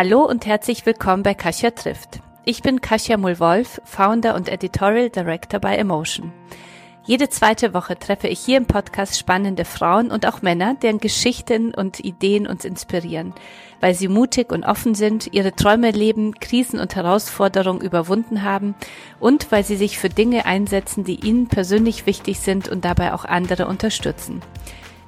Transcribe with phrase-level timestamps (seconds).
[0.00, 2.20] Hallo und herzlich willkommen bei Kasia trifft.
[2.44, 6.32] Ich bin Kasia Mulwolf, Founder und Editorial Director bei Emotion.
[7.04, 11.74] Jede zweite Woche treffe ich hier im Podcast spannende Frauen und auch Männer, deren Geschichten
[11.74, 13.34] und Ideen uns inspirieren,
[13.80, 18.76] weil sie mutig und offen sind, ihre Träume leben, Krisen und Herausforderungen überwunden haben
[19.18, 23.24] und weil sie sich für Dinge einsetzen, die ihnen persönlich wichtig sind und dabei auch
[23.24, 24.42] andere unterstützen.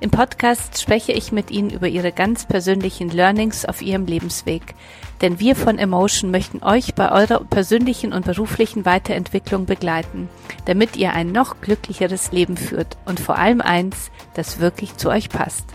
[0.02, 4.74] Im Podcast spreche ich mit Ihnen über Ihre ganz persönlichen Learnings auf Ihrem Lebensweg.
[5.20, 10.30] Denn wir von Emotion möchten euch bei eurer persönlichen und beruflichen Weiterentwicklung begleiten,
[10.64, 15.28] damit ihr ein noch glücklicheres Leben führt und vor allem eins, das wirklich zu euch
[15.28, 15.66] passt.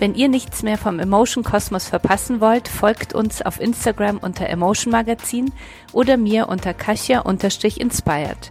[0.00, 4.90] Wenn ihr nichts mehr vom Emotion Kosmos verpassen wollt, folgt uns auf Instagram unter Emotion
[4.90, 5.52] Magazin
[5.92, 8.50] oder mir unter Kasia-inspired.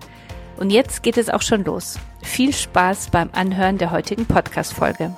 [0.57, 1.99] Und jetzt geht es auch schon los.
[2.21, 5.15] Viel Spaß beim Anhören der heutigen Podcast-Folge.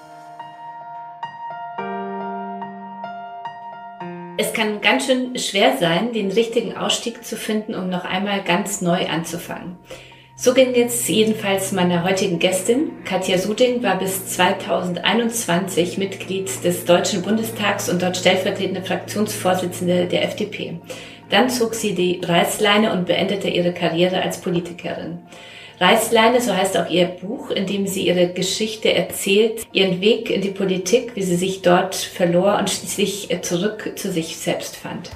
[4.38, 8.82] Es kann ganz schön schwer sein, den richtigen Ausstieg zu finden, um noch einmal ganz
[8.82, 9.78] neu anzufangen.
[10.36, 13.04] So ging jetzt jedenfalls meiner heutigen Gästin.
[13.06, 20.80] Katja Suding war bis 2021 Mitglied des Deutschen Bundestags und dort stellvertretende Fraktionsvorsitzende der FDP.
[21.34, 25.18] Dann zog sie die Reißleine und beendete ihre Karriere als Politikerin.
[25.80, 30.42] Reißleine, so heißt auch ihr Buch, in dem sie ihre Geschichte erzählt, ihren Weg in
[30.42, 35.10] die Politik, wie sie sich dort verlor und schließlich zurück zu sich selbst fand.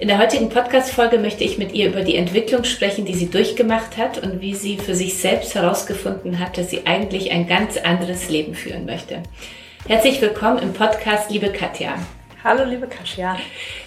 [0.00, 3.96] In der heutigen Podcast-Folge möchte ich mit ihr über die Entwicklung sprechen, die sie durchgemacht
[3.96, 8.28] hat und wie sie für sich selbst herausgefunden hat, dass sie eigentlich ein ganz anderes
[8.28, 9.22] Leben führen möchte.
[9.86, 11.94] Herzlich willkommen im Podcast, liebe Katja.
[12.46, 13.36] Hallo, liebe Kasia.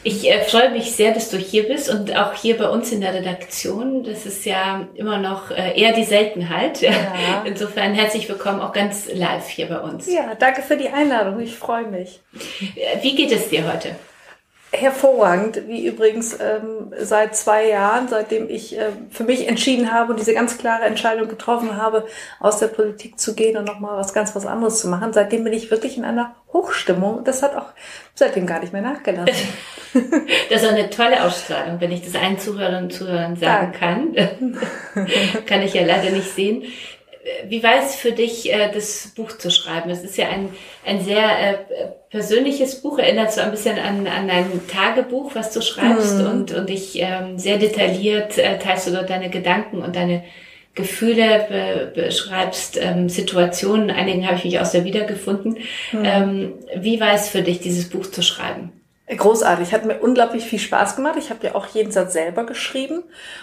[0.03, 2.99] Ich äh, freue mich sehr, dass du hier bist und auch hier bei uns in
[2.99, 4.03] der Redaktion.
[4.03, 6.81] Das ist ja immer noch äh, eher die Seltenheit.
[6.81, 6.91] Ja.
[7.45, 10.11] Insofern herzlich willkommen auch ganz live hier bei uns.
[10.11, 11.39] Ja, danke für die Einladung.
[11.39, 12.19] Ich freue mich.
[13.01, 13.95] Wie geht es dir heute?
[14.71, 20.19] Hervorragend, wie übrigens ähm, seit zwei Jahren, seitdem ich äh, für mich entschieden habe und
[20.19, 22.05] diese ganz klare Entscheidung getroffen habe,
[22.39, 25.11] aus der Politik zu gehen und nochmal was ganz was anderes zu machen.
[25.11, 27.23] Seitdem bin ich wirklich in einer Hochstimmung.
[27.23, 27.71] Das hat auch
[28.13, 29.47] seitdem gar nicht mehr nachgelassen.
[30.49, 34.15] das ist eine tolle Ausstrahlung, wenn ich das allen Zuhörerinnen und Zuhörern sagen kann.
[35.47, 36.63] kann ich ja leider nicht sehen
[37.47, 39.89] wie war es für dich, äh, das Buch zu schreiben?
[39.89, 40.49] Es ist ja ein,
[40.85, 41.55] ein sehr äh,
[42.09, 46.27] persönliches Buch, erinnert so ein bisschen an, an ein Tagebuch, was du schreibst mhm.
[46.27, 50.23] und, und ich ähm, sehr detailliert äh, teilst du dort deine Gedanken und deine
[50.75, 55.57] Gefühle, be, beschreibst ähm, Situationen, einigen habe ich mich aus der wiedergefunden.
[55.91, 56.03] Mhm.
[56.03, 58.71] Ähm, wie war es für dich, dieses Buch zu schreiben?
[59.17, 61.15] Großartig, hat mir unglaublich viel Spaß gemacht.
[61.17, 63.01] Ich habe ja auch jeden Satz selber geschrieben.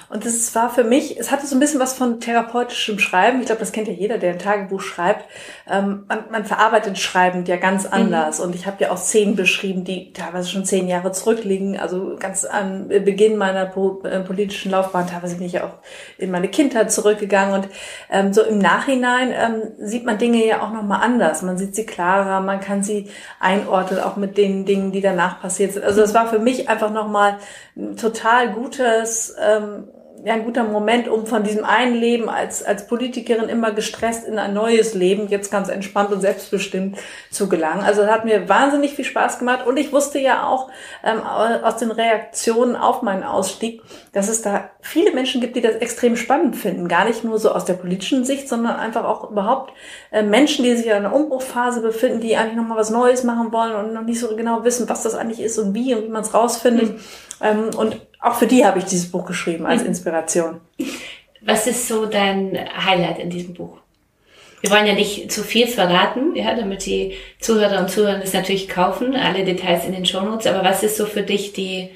[0.09, 3.41] Und es war für mich, es hatte so ein bisschen was von therapeutischem Schreiben.
[3.41, 5.25] Ich glaube, das kennt ja jeder, der ein Tagebuch schreibt.
[5.69, 7.95] Ähm, man, man verarbeitet Schreibend ja ganz mhm.
[7.95, 8.39] anders.
[8.39, 8.45] Mhm.
[8.45, 11.77] Und ich habe ja auch Szenen beschrieben, die teilweise schon zehn Jahre zurückliegen.
[11.77, 15.09] Also ganz am Beginn meiner äh, politischen Laufbahn.
[15.09, 15.75] Teilweise bin ich ja auch
[16.17, 17.55] in meine Kindheit zurückgegangen.
[17.55, 17.69] Und
[18.09, 21.43] ähm, so im Nachhinein ähm, sieht man Dinge ja auch nochmal anders.
[21.43, 23.11] Man sieht sie klarer, man kann sie
[23.41, 25.85] einordnen, auch mit den Dingen, die danach passieren passiert sind.
[25.85, 27.39] Also das war für mich einfach nochmal
[27.77, 29.89] ein total gutes ähm,
[30.25, 34.55] ein guter Moment, um von diesem einen Leben als, als Politikerin immer gestresst in ein
[34.55, 36.99] neues Leben, jetzt ganz entspannt und selbstbestimmt
[37.31, 37.83] zu gelangen.
[37.83, 40.71] Also das hat mir wahnsinnig viel Spaß gemacht und ich wusste ja auch
[41.05, 43.83] ähm, aus den Reaktionen auf meinen Ausstieg,
[44.13, 46.89] dass es da viele Menschen gibt, die das extrem spannend finden.
[46.89, 49.73] Gar nicht nur so aus der politischen Sicht, sondern einfach auch überhaupt
[50.11, 53.75] äh, Menschen, die sich in einer Umbruchphase befinden, die eigentlich nochmal was Neues machen wollen
[53.75, 56.23] und noch nicht so genau wissen, was das eigentlich ist und wie und wie man
[56.23, 56.95] es rausfindet.
[56.95, 57.01] Mhm.
[57.43, 59.89] Ähm, und auch für die habe ich dieses Buch geschrieben als mhm.
[59.89, 60.61] Inspiration.
[61.43, 63.79] Was ist so dein Highlight in diesem Buch?
[64.61, 68.69] Wir wollen ja nicht zu viel verraten, ja, damit die Zuhörer und Zuhörer das natürlich
[68.69, 70.47] kaufen, alle Details in den Shownotes.
[70.47, 71.91] Aber was ist so für dich die,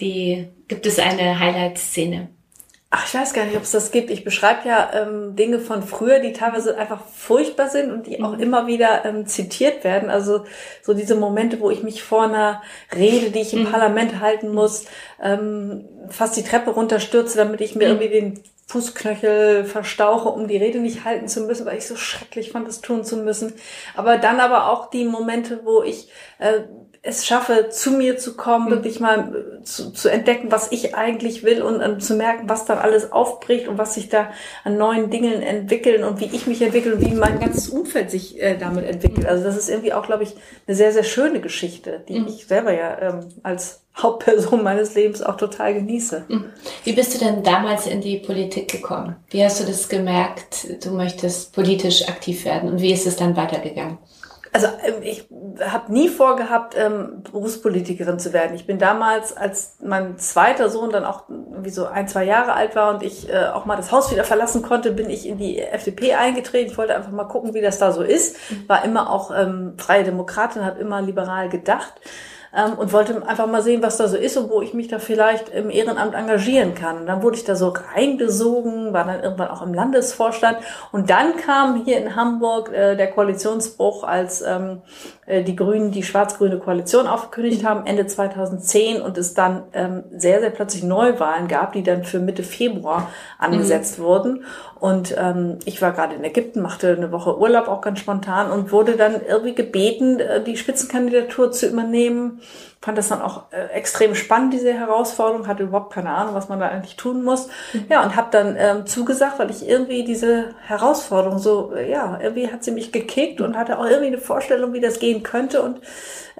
[0.00, 2.28] die, gibt es eine Highlight-Szene?
[2.92, 4.10] Ach, ich weiß gar nicht, ob es das gibt.
[4.10, 8.32] Ich beschreibe ja ähm, Dinge von früher, die teilweise einfach furchtbar sind und die auch
[8.32, 8.40] mhm.
[8.40, 10.10] immer wieder ähm, zitiert werden.
[10.10, 10.44] Also
[10.82, 13.70] so diese Momente, wo ich mich vor einer Rede, die ich im mhm.
[13.70, 14.86] Parlament halten muss,
[15.22, 18.00] ähm, fast die Treppe runterstürze, damit ich mir mhm.
[18.00, 22.50] irgendwie den Fußknöchel verstauche, um die Rede nicht halten zu müssen, weil ich so schrecklich
[22.50, 23.52] fand, das tun zu müssen.
[23.94, 26.08] Aber dann aber auch die Momente, wo ich
[26.38, 26.62] äh,
[27.02, 28.70] es schaffe, zu mir zu kommen, mhm.
[28.70, 32.66] wirklich mal äh, zu, zu entdecken, was ich eigentlich will und um, zu merken, was
[32.66, 34.30] dann alles aufbricht und was sich da
[34.64, 38.40] an neuen Dingen entwickeln und wie ich mich entwickle und wie mein ganzes Umfeld sich
[38.42, 39.26] äh, damit entwickelt.
[39.26, 40.34] Also das ist irgendwie auch, glaube ich,
[40.66, 42.26] eine sehr, sehr schöne Geschichte, die mhm.
[42.28, 46.24] ich selber ja ähm, als Hauptperson meines Lebens auch total genieße.
[46.28, 46.44] Mhm.
[46.84, 49.16] Wie bist du denn damals in die Politik gekommen?
[49.30, 53.36] Wie hast du das gemerkt, du möchtest politisch aktiv werden und wie ist es dann
[53.36, 53.98] weitergegangen?
[54.52, 55.28] Also ähm, ich
[55.60, 58.54] habe nie vorgehabt, ähm, Berufspolitikerin zu werden.
[58.54, 62.74] Ich bin damals, als mein zweiter Sohn dann auch wie so ein, zwei Jahre alt
[62.74, 65.58] war und ich äh, auch mal das Haus wieder verlassen konnte, bin ich in die
[65.58, 66.70] FDP eingetreten.
[66.70, 68.36] Ich wollte einfach mal gucken, wie das da so ist.
[68.66, 71.94] War immer auch ähm, freie Demokratin, habe immer liberal gedacht
[72.56, 74.98] ähm, und wollte einfach mal sehen, was da so ist und wo ich mich da
[74.98, 76.98] vielleicht im Ehrenamt engagieren kann.
[76.98, 80.58] Und dann wurde ich da so reingesogen, war dann irgendwann auch im Landesvorstand
[80.92, 84.82] und dann kam hier in Hamburg äh, der Koalitionsbruch, als ähm,
[85.26, 90.40] äh, die Grünen die schwarz-grüne Koalition aufgekündigt haben, Ende 2010 und es dann ähm, sehr,
[90.40, 94.02] sehr plötzlich Neuwahlen gab, die dann für Mitte Februar angesetzt mhm.
[94.02, 94.44] wurden.
[94.80, 98.72] Und ähm, ich war gerade in Ägypten, machte eine Woche Urlaub auch ganz spontan und
[98.72, 102.40] wurde dann irgendwie gebeten, äh, die Spitzenkandidatur zu übernehmen
[102.82, 106.60] fand das dann auch äh, extrem spannend, diese Herausforderung, hatte überhaupt keine Ahnung, was man
[106.60, 107.48] da eigentlich tun muss.
[107.74, 107.84] Mhm.
[107.90, 112.50] Ja, und habe dann ähm, zugesagt, weil ich irgendwie diese Herausforderung so, äh, ja, irgendwie
[112.50, 115.82] hat sie mich gekickt und hatte auch irgendwie eine Vorstellung, wie das gehen könnte und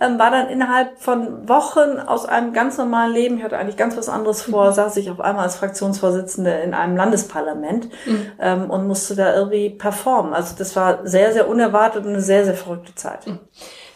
[0.00, 3.98] ähm, war dann innerhalb von Wochen aus einem ganz normalen Leben, ich hatte eigentlich ganz
[3.98, 4.74] was anderes vor, mhm.
[4.74, 8.32] saß ich auf einmal als Fraktionsvorsitzende in einem Landesparlament mhm.
[8.40, 10.32] ähm, und musste da irgendwie performen.
[10.32, 13.26] Also das war sehr, sehr unerwartet und eine sehr, sehr verrückte Zeit.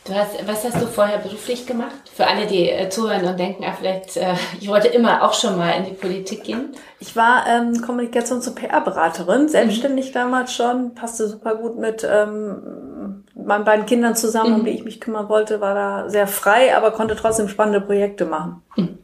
[0.04, 1.94] Du hast, was hast du vorher beruflich gemacht?
[2.14, 5.56] Für alle, die äh, zuhören und denken, ah, vielleicht, äh, ich wollte immer auch schon
[5.56, 6.72] mal in die Politik gehen.
[7.00, 10.12] Ich war ähm, Kommunikations- und PR-Beraterin, selbstständig mhm.
[10.12, 14.58] damals schon, passte super gut mit ähm, meinen beiden Kindern zusammen, mhm.
[14.60, 18.26] um die ich mich kümmern wollte, war da sehr frei, aber konnte trotzdem spannende Projekte
[18.26, 18.62] machen.
[18.76, 18.98] Mhm.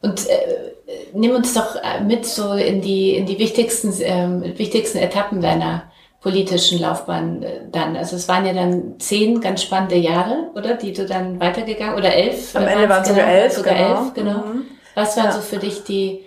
[0.00, 0.72] Und äh,
[1.12, 5.90] nimm uns doch äh, mit so in die in die wichtigsten ähm, wichtigsten Etappen deiner
[6.26, 7.96] politischen Laufbahn äh, dann?
[7.96, 10.74] Also es waren ja dann zehn ganz spannende Jahre, oder?
[10.74, 12.56] Die du dann weitergegangen oder elf?
[12.56, 13.52] Am Ende waren es sogar elf.
[13.52, 13.88] Sogar genau.
[13.88, 14.38] elf, genau.
[14.38, 14.62] Mhm.
[14.96, 15.32] Was waren ja.
[15.32, 16.24] so für dich die,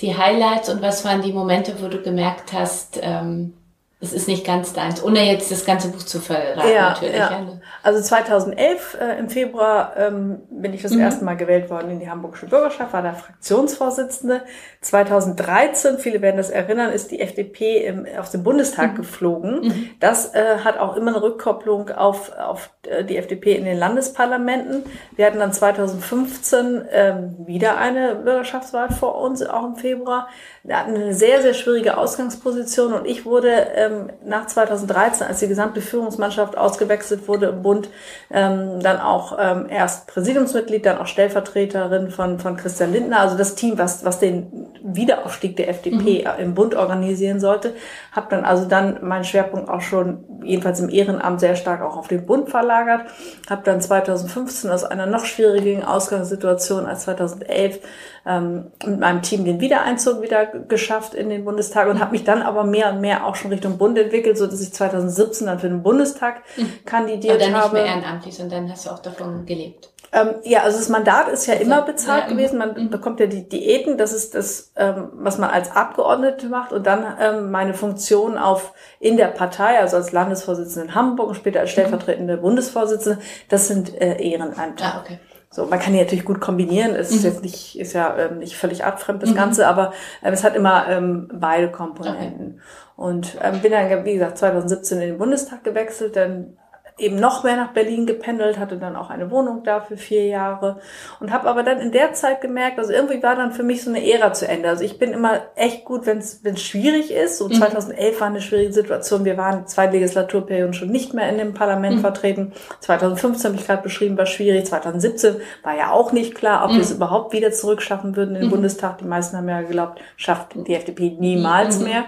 [0.00, 3.54] die Highlights und was waren die Momente, wo du gemerkt hast, ähm,
[4.02, 7.16] es ist nicht ganz deins, ohne jetzt das ganze Buch zu verraten ja, natürlich.
[7.16, 7.46] Ja.
[7.84, 11.02] Also 2011 äh, im Februar ähm, bin ich das mhm.
[11.02, 14.42] erste Mal gewählt worden in die Hamburgische Bürgerschaft, war da Fraktionsvorsitzende.
[14.80, 18.96] 2013, viele werden das erinnern, ist die FDP im, auf den Bundestag mhm.
[18.96, 19.60] geflogen.
[19.60, 19.90] Mhm.
[20.00, 24.82] Das äh, hat auch immer eine Rückkopplung auf, auf äh, die FDP in den Landesparlamenten.
[25.14, 30.26] Wir hatten dann 2015 ähm, wieder eine Bürgerschaftswahl vor uns, auch im Februar.
[30.64, 33.91] Wir hatten eine sehr, sehr schwierige Ausgangsposition und ich wurde ähm,
[34.24, 37.88] nach 2013, als die gesamte Führungsmannschaft ausgewechselt wurde im Bund,
[38.30, 43.54] ähm, dann auch ähm, erst Präsidiumsmitglied, dann auch Stellvertreterin von, von Christian Lindner, also das
[43.54, 46.42] Team, was, was den Wiederaufstieg der FDP mhm.
[46.42, 47.74] im Bund organisieren sollte.
[48.12, 52.08] Habe dann also dann meinen Schwerpunkt auch schon, jedenfalls im Ehrenamt, sehr stark auch auf
[52.08, 53.02] den Bund verlagert.
[53.48, 57.80] Habe dann 2015 aus einer noch schwierigen Ausgangssituation als 2011
[58.26, 62.42] ähm, mit meinem Team den Wiedereinzug wieder geschafft in den Bundestag und habe mich dann
[62.42, 65.68] aber mehr und mehr auch schon Richtung Bund entwickelt, so dass ich 2017 dann für
[65.68, 66.84] den Bundestag mhm.
[66.84, 67.74] kandidiert aber dann habe.
[67.74, 69.92] Nicht mehr ehrenamtlich, sondern hast du auch davon gelebt.
[70.14, 72.58] Ähm, ja, also das Mandat ist ja also, immer bezahlt ja, gewesen.
[72.58, 72.90] Man mhm.
[72.90, 73.96] bekommt ja die Diäten.
[73.96, 76.72] Das ist das, ähm, was man als Abgeordnete macht.
[76.72, 81.34] Und dann ähm, meine Funktion auf in der Partei, also als Landesvorsitzende in Hamburg und
[81.34, 81.72] später als mhm.
[81.72, 82.42] stellvertretende mhm.
[82.42, 83.22] Bundesvorsitzende.
[83.48, 84.84] Das sind äh, Ehrenämter.
[84.84, 85.18] Ah, okay.
[85.52, 86.96] So, man kann die natürlich gut kombinieren.
[86.96, 87.30] Es ist mhm.
[87.30, 89.34] jetzt nicht, ist ja ähm, nicht völlig artfremd das mhm.
[89.34, 89.92] Ganze, aber
[90.22, 92.54] äh, es hat immer ähm, beide Komponenten.
[92.54, 92.60] Okay.
[92.96, 96.56] Und ähm, bin dann, wie gesagt, 2017 in den Bundestag gewechselt, dann
[96.98, 100.80] eben noch mehr nach Berlin gependelt, hatte dann auch eine Wohnung da für vier Jahre
[101.20, 103.90] und habe aber dann in der Zeit gemerkt, also irgendwie war dann für mich so
[103.90, 104.68] eine Ära zu Ende.
[104.68, 107.38] Also ich bin immer echt gut, wenn es schwierig ist.
[107.38, 108.20] So 2011 mhm.
[108.20, 109.24] war eine schwierige Situation.
[109.24, 112.00] Wir waren zwei Legislaturperioden schon nicht mehr in dem Parlament mhm.
[112.00, 112.52] vertreten.
[112.80, 114.66] 2015 habe ich gerade beschrieben, war schwierig.
[114.66, 116.74] 2017 war ja auch nicht klar, ob mhm.
[116.76, 118.52] wir es überhaupt wieder zurückschaffen würden in den mhm.
[118.52, 118.98] Bundestag.
[118.98, 121.84] Die meisten haben ja geglaubt, schafft die FDP niemals mhm.
[121.84, 122.04] mehr.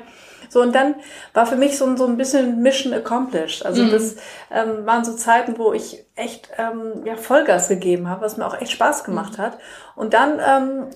[0.54, 0.94] So, und dann
[1.32, 3.66] war für mich so, so ein bisschen Mission accomplished.
[3.66, 3.90] Also mhm.
[3.90, 4.14] das
[4.52, 8.60] ähm, waren so Zeiten, wo ich echt ähm, ja, Vollgas gegeben habe, was mir auch
[8.60, 9.42] echt Spaß gemacht mhm.
[9.42, 9.58] hat.
[9.96, 10.86] Und dann ähm,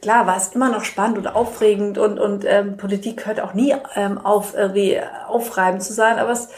[0.00, 3.74] klar war es immer noch spannend und aufregend und, und ähm, Politik hört auch nie
[3.96, 6.50] ähm, auf, irgendwie aufreibend zu sein, aber es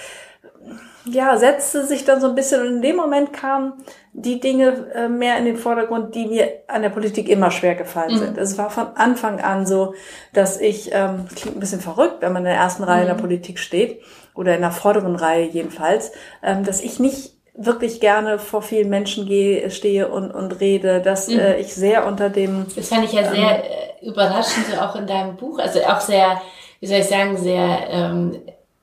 [1.05, 3.75] ja, setzte sich dann so ein bisschen und in dem Moment kamen
[4.13, 8.15] die Dinge äh, mehr in den Vordergrund, die mir an der Politik immer schwer gefallen
[8.15, 8.19] mhm.
[8.19, 8.39] sind.
[8.39, 9.95] Es war von Anfang an so,
[10.33, 13.03] dass ich, ähm, klingt ein bisschen verrückt, wenn man in der ersten Reihe mhm.
[13.03, 13.21] in der mhm.
[13.23, 14.03] Politik steht
[14.35, 19.27] oder in der vorderen Reihe jedenfalls, ähm, dass ich nicht wirklich gerne vor vielen Menschen
[19.27, 21.39] gehe, stehe und, und rede, dass mhm.
[21.39, 22.67] äh, ich sehr unter dem...
[22.75, 26.41] Das fand ich ja ähm, sehr äh, überraschend, auch in deinem Buch, also auch sehr,
[26.81, 28.41] wie soll ich sagen, sehr, ähm,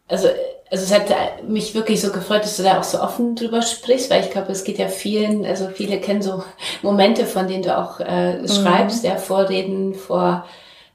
[0.08, 0.28] also
[0.72, 4.10] also es hat mich wirklich so gefreut, dass du da auch so offen drüber sprichst,
[4.10, 6.44] weil ich glaube, es geht ja vielen, also viele kennen so
[6.82, 8.48] Momente, von denen du auch äh, mhm.
[8.48, 10.46] schreibst, ja, Vorreden vor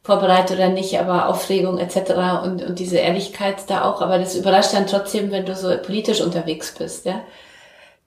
[0.04, 2.44] vorbereitet oder nicht, aber Aufregung etc.
[2.44, 4.02] und, und diese Ehrlichkeit da auch.
[4.02, 7.22] Aber das überrascht dann trotzdem, wenn du so politisch unterwegs bist, ja.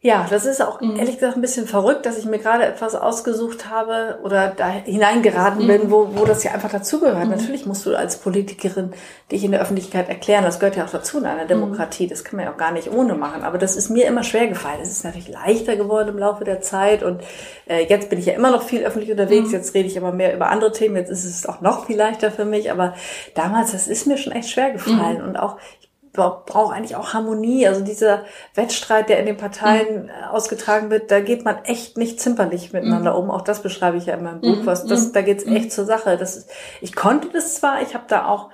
[0.08, 0.96] Ja, das ist auch mhm.
[0.96, 5.64] ehrlich gesagt ein bisschen verrückt, dass ich mir gerade etwas ausgesucht habe oder da hineingeraten
[5.64, 5.68] mhm.
[5.68, 7.26] bin, wo, wo das ja einfach dazugehört.
[7.26, 7.32] Mhm.
[7.32, 8.94] Natürlich musst du als Politikerin
[9.34, 10.46] dich in der Öffentlichkeit erklären.
[10.46, 11.50] Das gehört ja auch dazu in einer mhm.
[11.50, 12.08] Demokratie.
[12.08, 13.44] Das kann man ja auch gar nicht ohne machen.
[13.44, 14.80] Aber das ist mir immer schwer gefallen.
[14.82, 17.04] Es ist natürlich leichter geworden im Laufe der Zeit.
[17.04, 17.22] Und
[17.68, 19.50] äh, jetzt bin ich ja immer noch viel öffentlich unterwegs.
[19.50, 19.56] Mhm.
[19.56, 20.96] Jetzt rede ich aber mehr über andere Themen.
[20.96, 22.72] Jetzt ist es auch noch viel leichter für mich.
[22.72, 22.94] Aber
[23.36, 25.18] damals, das ist mir schon echt schwer gefallen.
[25.18, 25.28] Mhm.
[25.28, 25.58] Und auch,
[26.18, 27.68] braucht eigentlich auch Harmonie.
[27.68, 30.12] Also dieser Wettstreit, der in den Parteien mhm.
[30.32, 33.20] ausgetragen wird, da geht man echt nicht zimperlich miteinander mhm.
[33.20, 33.32] um.
[33.32, 34.58] Auch das beschreibe ich ja in meinem Buch.
[34.58, 34.66] Mhm.
[34.66, 35.14] Was, das, mhm.
[35.14, 36.18] da geht's echt zur Sache.
[36.18, 36.50] Das ist,
[36.82, 38.50] ich konnte das zwar, ich habe da auch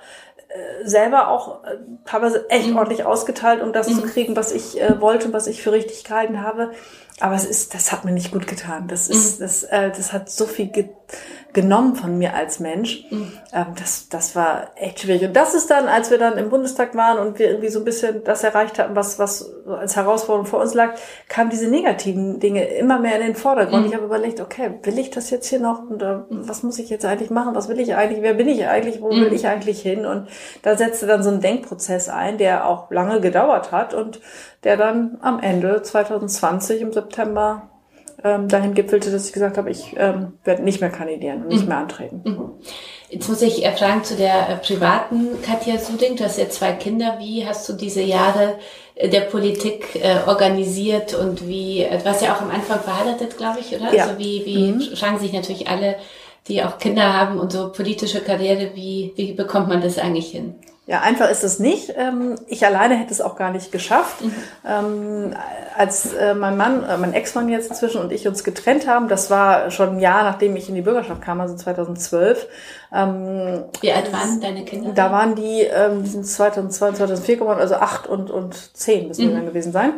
[0.48, 2.76] äh, selber auch äh, teilweise echt mhm.
[2.76, 3.94] ordentlich ausgeteilt, um das mhm.
[3.94, 6.70] zu kriegen, was ich äh, wollte, was ich für richtig gehalten habe.
[7.20, 8.88] Aber es ist, das hat mir nicht gut getan.
[8.88, 9.44] Das ist, mhm.
[9.44, 10.90] das, äh, das hat so viel ge
[11.54, 13.06] genommen von mir als Mensch.
[13.10, 13.32] Mhm.
[13.52, 15.22] Ähm, das, das war echt schwierig.
[15.22, 17.84] Und das ist dann, als wir dann im Bundestag waren und wir irgendwie so ein
[17.84, 20.94] bisschen das erreicht hatten, was, was als Herausforderung vor uns lag,
[21.28, 23.82] kamen diese negativen Dinge immer mehr in den Vordergrund.
[23.82, 23.88] Mhm.
[23.88, 25.88] Ich habe überlegt, okay, will ich das jetzt hier noch?
[25.88, 27.54] Und äh, was muss ich jetzt eigentlich machen?
[27.54, 28.20] Was will ich eigentlich?
[28.20, 29.00] Wer bin ich eigentlich?
[29.00, 29.34] Wo will mhm.
[29.34, 30.04] ich eigentlich hin?
[30.04, 30.28] Und
[30.62, 34.20] da setzte dann so ein Denkprozess ein, der auch lange gedauert hat und
[34.64, 37.70] der dann am Ende 2020 im September
[38.24, 41.62] ähm, dahin gipfelte, dass ich gesagt habe, ich ähm, werde nicht mehr kandidieren und nicht
[41.62, 41.68] mhm.
[41.68, 42.22] mehr antreten.
[42.24, 42.50] Mhm.
[43.10, 46.16] Jetzt muss ich fragen zu der äh, privaten Katja Suding.
[46.16, 47.18] Du hast ja zwei Kinder.
[47.20, 48.54] Wie hast du diese Jahre
[48.94, 53.36] äh, der Politik äh, organisiert und wie, äh, du warst ja auch am Anfang verheiratet,
[53.36, 53.94] glaube ich, oder?
[53.94, 54.04] Ja.
[54.04, 54.96] Also wie, wie mhm.
[54.96, 55.96] fragen sich natürlich alle,
[56.48, 60.54] die auch Kinder haben und so politische Karriere, wie, wie bekommt man das eigentlich hin?
[60.86, 61.94] Ja, einfach ist es nicht.
[61.96, 64.20] Ähm, ich alleine hätte es auch gar nicht geschafft.
[64.22, 64.34] Mhm.
[64.66, 65.36] Ähm,
[65.76, 69.30] als äh, mein Mann, äh, mein Ex-Mann jetzt inzwischen und ich uns getrennt haben, das
[69.30, 72.46] war schon ein Jahr, nachdem ich in die Bürgerschaft kam, also 2012.
[72.92, 74.92] Ähm, Wie alt waren deine Kinder?
[74.94, 75.66] Da waren die,
[76.02, 79.36] die sind 2002, 2004 geworden, also acht und, und zehn müssen mhm.
[79.36, 79.94] dann gewesen sein.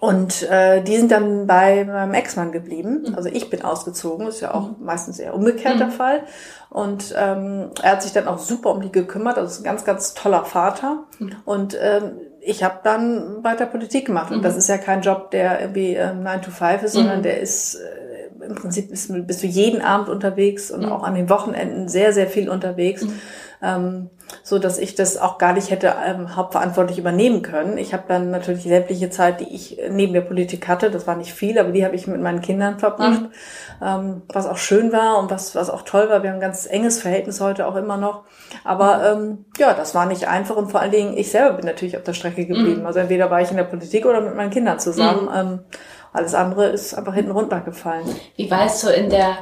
[0.00, 3.04] Und äh, die sind dann bei meinem Ex-Mann geblieben.
[3.06, 3.14] Mhm.
[3.14, 4.84] Also ich bin ausgezogen, ist ja auch mhm.
[4.84, 5.92] meistens eher umgekehrt der mhm.
[5.92, 6.22] Fall.
[6.70, 9.36] Und ähm, er hat sich dann auch super um die gekümmert.
[9.36, 11.04] Also ist ein ganz, ganz toller Vater.
[11.44, 14.32] Und ähm, ich habe dann weiter Politik gemacht.
[14.32, 17.40] Und das ist ja kein Job, der irgendwie ähm, 9 to 5 ist, sondern der
[17.40, 18.13] ist äh,
[18.48, 22.26] im Prinzip bist, bist du jeden Abend unterwegs und auch an den Wochenenden sehr, sehr
[22.26, 23.06] viel unterwegs
[23.64, 24.10] ähm,
[24.42, 27.78] so dass ich das auch gar nicht hätte ähm, hauptverantwortlich übernehmen können.
[27.78, 31.16] Ich habe dann natürlich die sämtliche Zeit, die ich neben der Politik hatte, das war
[31.16, 33.30] nicht viel, aber die habe ich mit meinen Kindern verbracht, mhm.
[33.82, 36.22] ähm, was auch schön war und was, was auch toll war.
[36.22, 38.24] Wir haben ein ganz enges Verhältnis heute auch immer noch.
[38.64, 41.96] Aber ähm, ja, das war nicht einfach und vor allen Dingen, ich selber bin natürlich
[41.96, 42.80] auf der Strecke geblieben.
[42.80, 42.86] Mhm.
[42.86, 45.24] Also entweder war ich in der Politik oder mit meinen Kindern zusammen.
[45.24, 45.34] Mhm.
[45.34, 45.60] Ähm,
[46.14, 48.04] alles andere ist einfach hinten runtergefallen.
[48.36, 49.36] Wie war es so in der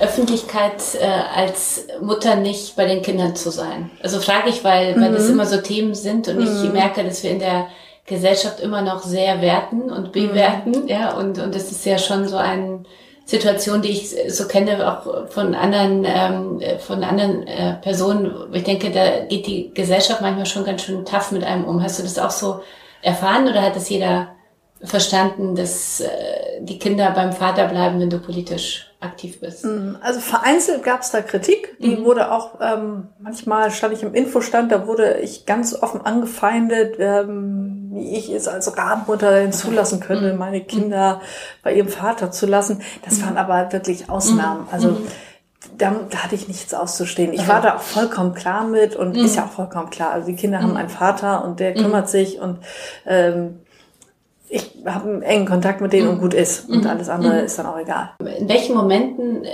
[0.00, 1.06] Öffentlichkeit äh,
[1.38, 3.90] als Mutter nicht bei den Kindern zu sein?
[4.02, 5.02] Also frage ich, weil, mhm.
[5.02, 6.64] weil das immer so Themen sind und mhm.
[6.64, 7.66] ich merke, dass wir in der
[8.06, 10.88] Gesellschaft immer noch sehr werten und bewerten, mhm.
[10.88, 12.84] ja, und, und das ist ja schon so eine
[13.26, 18.32] Situation, die ich so kenne, auch von anderen, ähm, von anderen äh, Personen.
[18.52, 21.82] Ich denke, da geht die Gesellschaft manchmal schon ganz schön tough mit einem um.
[21.82, 22.60] Hast du das auch so
[23.02, 24.28] erfahren oder hat das jeder
[24.82, 26.06] verstanden, dass äh,
[26.60, 29.64] die Kinder beim Vater bleiben, wenn du politisch aktiv bist?
[29.64, 32.04] Mm, also vereinzelt gab es da Kritik, die mhm.
[32.04, 37.90] wurde auch ähm, manchmal stand ich im Infostand, da wurde ich ganz offen angefeindet, ähm,
[37.92, 40.38] wie ich es als Rabenmutter zulassen könnte, mhm.
[40.38, 41.20] meine Kinder
[41.62, 42.82] bei ihrem Vater zu lassen.
[43.04, 43.26] Das mhm.
[43.26, 44.62] waren aber wirklich Ausnahmen.
[44.62, 44.68] Mhm.
[44.70, 45.06] Also mhm.
[45.78, 47.32] da, da, hatte ich nichts auszustehen.
[47.32, 50.12] Ich war da auch vollkommen klar mit und ist ja auch vollkommen klar.
[50.12, 52.58] Also die Kinder haben einen Vater und der kümmert sich und
[53.06, 53.60] ähm,
[54.48, 56.68] ich habe einen engen Kontakt mit denen und gut ist.
[56.68, 56.90] Und mhm.
[56.90, 57.44] alles andere mhm.
[57.46, 58.10] ist dann auch egal.
[58.38, 59.50] In welchen Momenten äh,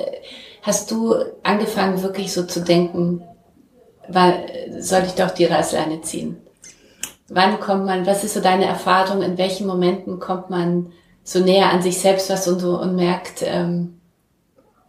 [0.63, 3.23] hast du angefangen, wirklich so zu denken,
[4.09, 4.45] weil,
[4.81, 6.37] soll ich doch die Reißleine ziehen?
[7.29, 10.93] Wann kommt man, was ist so deine Erfahrung, in welchen Momenten kommt man
[11.25, 14.01] so näher an sich selbst was und so und merkt, ähm,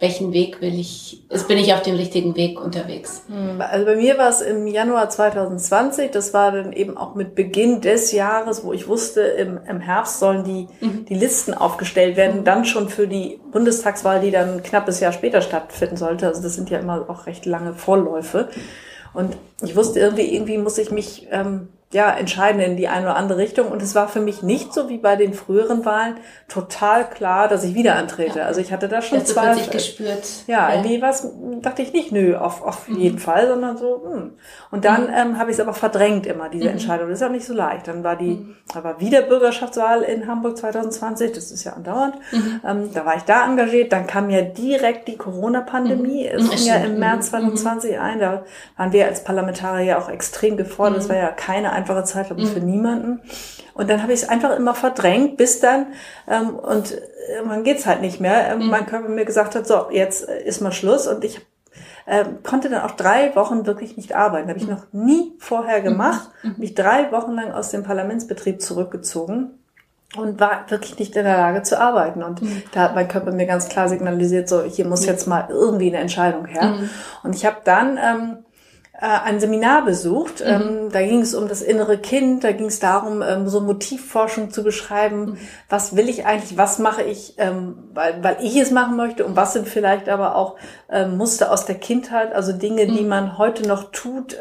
[0.03, 3.23] welchen Weg will ich, ist, bin ich auf dem richtigen Weg unterwegs?
[3.27, 7.35] Hm, also bei mir war es im Januar 2020, das war dann eben auch mit
[7.35, 11.05] Beginn des Jahres, wo ich wusste, im, im Herbst sollen die, mhm.
[11.05, 12.43] die Listen aufgestellt werden, mhm.
[12.43, 16.27] dann schon für die Bundestagswahl, die dann ein knappes Jahr später stattfinden sollte.
[16.27, 18.49] Also das sind ja immer auch recht lange Vorläufe.
[19.13, 23.15] Und ich wusste irgendwie, irgendwie muss ich mich ähm, ja, entscheiden in die eine oder
[23.15, 23.67] andere Richtung.
[23.67, 27.63] Und es war für mich nicht so wie bei den früheren Wahlen total klar, dass
[27.63, 28.39] ich wieder antrete.
[28.39, 28.45] Ja.
[28.45, 29.53] Also ich hatte da schon Hast zwei.
[29.53, 30.23] Du gespürt.
[30.47, 30.75] Ja, ja.
[30.75, 31.27] irgendwie was
[31.61, 32.97] dachte ich nicht, nö, auf, auf mhm.
[32.97, 34.31] jeden Fall, sondern so, hm.
[34.71, 35.13] Und dann mhm.
[35.15, 36.71] ähm, habe ich es aber verdrängt immer, diese mhm.
[36.71, 37.09] Entscheidung.
[37.09, 37.87] Das ist auch nicht so leicht.
[37.87, 38.55] Dann war die, mhm.
[38.73, 42.15] da war wieder Bürgerschaftswahl in Hamburg 2020, das ist ja andauernd.
[42.31, 42.61] Mhm.
[42.65, 43.93] Ähm, da war ich da engagiert.
[43.93, 46.23] Dann kam ja direkt die Corona-Pandemie.
[46.23, 46.39] Mhm.
[46.39, 48.19] Es ging ja im März 2020 ein.
[48.19, 48.43] Da
[48.77, 50.97] waren wir als Parlamentarier auch extrem gefordert.
[50.97, 53.21] Das war ja keine einfache Zeit, glaube ich, für niemanden.
[53.73, 55.87] Und dann habe ich es einfach immer verdrängt, bis dann,
[56.27, 59.87] ähm, und äh, man geht's halt nicht mehr, ähm, mein Körper mir gesagt hat, so,
[59.91, 61.07] jetzt ist mal Schluss.
[61.07, 61.41] Und ich
[62.05, 64.49] ähm, konnte dann auch drei Wochen wirklich nicht arbeiten.
[64.49, 66.29] Habe ich noch nie vorher gemacht.
[66.43, 66.55] Mhm.
[66.57, 69.51] Mich drei Wochen lang aus dem Parlamentsbetrieb zurückgezogen
[70.15, 72.23] und war wirklich nicht in der Lage zu arbeiten.
[72.23, 72.63] Und mhm.
[72.73, 75.99] da hat mein Körper mir ganz klar signalisiert, so hier muss jetzt mal irgendwie eine
[75.99, 76.71] Entscheidung her.
[76.71, 76.89] Mhm.
[77.23, 78.52] Und ich habe dann ähm, äh,
[79.03, 80.39] ein Seminar besucht.
[80.39, 80.47] Mhm.
[80.47, 84.51] Ähm, da ging es um das innere Kind, da ging es darum, ähm, so Motivforschung
[84.51, 85.25] zu beschreiben.
[85.25, 85.37] Mhm.
[85.67, 89.35] Was will ich eigentlich, was mache ich, ähm, weil, weil ich es machen möchte und
[89.35, 90.55] was sind vielleicht aber auch
[90.89, 92.95] ähm, Muster aus der Kindheit, also Dinge, mhm.
[92.95, 94.37] die man heute noch tut.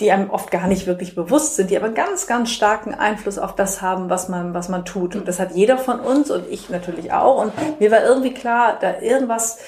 [0.00, 3.54] Die einem oft gar nicht wirklich bewusst sind, die aber ganz, ganz starken Einfluss auf
[3.54, 5.14] das haben, was man, was man tut.
[5.14, 7.40] Und das hat jeder von uns und ich natürlich auch.
[7.40, 9.58] Und mir war irgendwie klar, da irgendwas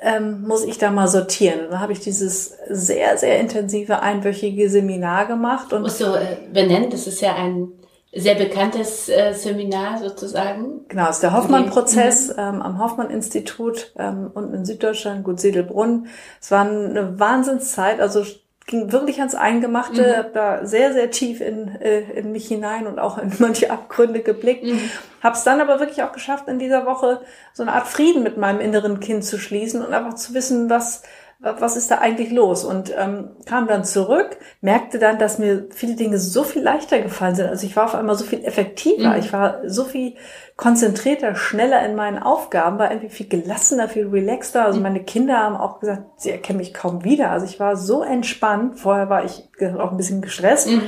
[0.00, 1.66] ähm, muss ich da mal sortieren.
[1.66, 5.72] Und dann habe ich dieses sehr, sehr intensive einwöchige Seminar gemacht.
[5.72, 7.72] Und Musst du äh, benennen, das ist ja ein
[8.16, 10.86] sehr bekanntes äh, Seminar sozusagen.
[10.88, 12.34] Genau, es ist der Hoffmann-Prozess mhm.
[12.38, 16.06] ähm, am Hoffmann-Institut ähm, unten in Süddeutschland, Gut Siedelbrunn.
[16.40, 18.24] Es war eine Wahnsinnszeit, also
[18.66, 20.16] ging wirklich ans Eingemachte, mhm.
[20.16, 24.20] habe da sehr, sehr tief in, äh, in mich hinein und auch in manche Abgründe
[24.20, 24.64] geblickt.
[24.64, 24.90] Mhm.
[25.22, 27.20] Habe es dann aber wirklich auch geschafft, in dieser Woche
[27.52, 31.02] so eine Art Frieden mit meinem inneren Kind zu schließen und einfach zu wissen, was
[31.38, 32.64] was ist da eigentlich los?
[32.64, 37.34] Und ähm, kam dann zurück, merkte dann, dass mir viele Dinge so viel leichter gefallen
[37.34, 37.48] sind.
[37.48, 39.18] Also ich war auf einmal so viel effektiver, mhm.
[39.18, 40.14] ich war so viel
[40.56, 44.64] konzentrierter, schneller in meinen Aufgaben, war irgendwie viel gelassener, viel relaxter.
[44.64, 44.84] Also mhm.
[44.84, 47.30] meine Kinder haben auch gesagt, sie erkennen mich kaum wieder.
[47.30, 48.78] Also ich war so entspannt.
[48.78, 50.68] Vorher war ich auch ein bisschen gestresst.
[50.70, 50.82] Mhm.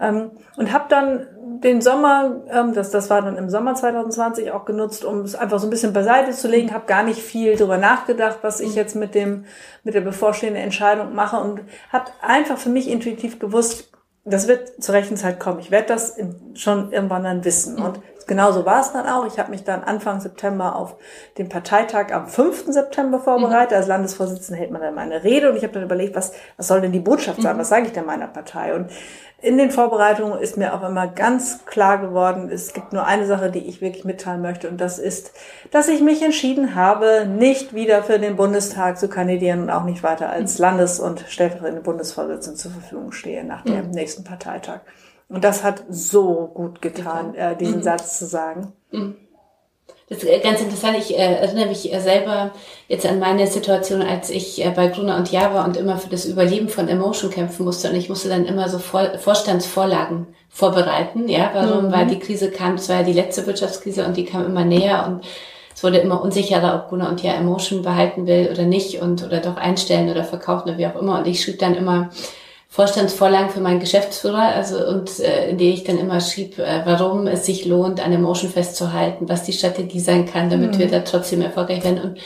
[0.00, 1.26] Ähm, und habe dann
[1.62, 5.58] den Sommer, ähm, das, das war dann im Sommer 2020 auch genutzt, um es einfach
[5.58, 8.96] so ein bisschen beiseite zu legen, habe gar nicht viel darüber nachgedacht, was ich jetzt
[8.96, 9.44] mit dem
[9.84, 11.60] mit der bevorstehenden Entscheidung mache und
[11.92, 13.92] habe einfach für mich intuitiv gewusst,
[14.24, 15.58] das wird zur rechten Zeit kommen.
[15.58, 17.82] Ich werde das in, schon irgendwann dann wissen.
[17.82, 19.26] Und genauso war es dann auch.
[19.26, 20.96] Ich habe mich dann Anfang September auf
[21.38, 22.66] den Parteitag am 5.
[22.68, 23.72] September vorbereitet.
[23.72, 23.76] Mhm.
[23.76, 26.80] Als Landesvorsitzende hält man dann meine Rede und ich habe dann überlegt, was, was soll
[26.80, 27.56] denn die Botschaft sein?
[27.56, 27.60] Mhm.
[27.60, 28.74] Was sage ich denn meiner Partei?
[28.74, 28.90] Und
[29.42, 33.50] in den Vorbereitungen ist mir auch immer ganz klar geworden, es gibt nur eine Sache,
[33.50, 35.32] die ich wirklich mitteilen möchte und das ist,
[35.72, 40.04] dass ich mich entschieden habe, nicht wieder für den Bundestag zu kandidieren und auch nicht
[40.04, 43.90] weiter als Landes- und stellvertretende Bundesvorsitzende zur Verfügung stehe nach dem mhm.
[43.90, 44.80] nächsten Parteitag.
[45.28, 47.82] Und das hat so gut getan, äh, diesen mhm.
[47.82, 48.72] Satz zu sagen.
[48.92, 49.16] Mhm.
[50.12, 50.98] Das ist ganz interessant.
[50.98, 52.50] Ich äh, erinnere mich äh, selber
[52.86, 56.26] jetzt an meine Situation, als ich äh, bei Gruner und war und immer für das
[56.26, 57.88] Überleben von Emotion kämpfen musste.
[57.88, 61.28] Und ich musste dann immer so Vor Vorstandsvorlagen vorbereiten.
[61.28, 61.86] Ja, warum?
[61.86, 61.92] Mhm.
[61.92, 65.06] Weil die Krise kam, das war ja die letzte Wirtschaftskrise und die kam immer näher
[65.06, 65.24] und
[65.74, 69.38] es wurde immer unsicherer, ob Gruner und Jahr Emotion behalten will oder nicht und oder
[69.38, 71.18] doch einstellen oder verkaufen oder wie auch immer.
[71.20, 72.10] Und ich schrieb dann immer
[72.72, 77.26] Vorstandsvorlagen für meinen Geschäftsführer, also und äh, in denen ich dann immer schrieb, äh, warum
[77.26, 80.78] es sich lohnt, an Emotion festzuhalten, was die Strategie sein kann, damit mhm.
[80.78, 82.00] wir da trotzdem erfolgreich werden.
[82.00, 82.18] Und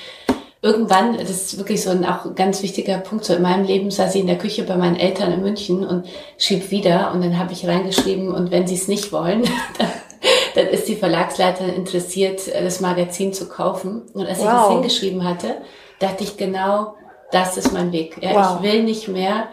[0.62, 4.14] irgendwann, das ist wirklich so ein auch ganz wichtiger Punkt, so in meinem Leben saß
[4.14, 6.06] ich in der Küche bei meinen Eltern in München und
[6.38, 9.42] schrieb wieder und dann habe ich reingeschrieben, und wenn sie es nicht wollen,
[9.78, 9.90] dann,
[10.54, 14.02] dann ist die Verlagsleiterin interessiert, das Magazin zu kaufen.
[14.14, 14.44] Und als wow.
[14.44, 15.56] ich das hingeschrieben hatte,
[15.98, 16.94] dachte ich genau,
[17.32, 18.16] das ist mein Weg.
[18.20, 18.58] Ja, wow.
[18.60, 19.48] Ich will nicht mehr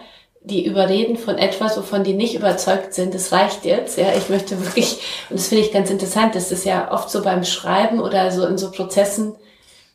[0.45, 3.97] die überreden von etwas, wovon die nicht überzeugt sind, das reicht jetzt.
[3.97, 7.21] Ja, ich möchte wirklich, und das finde ich ganz interessant, dass das ja oft so
[7.23, 9.35] beim Schreiben oder so in so Prozessen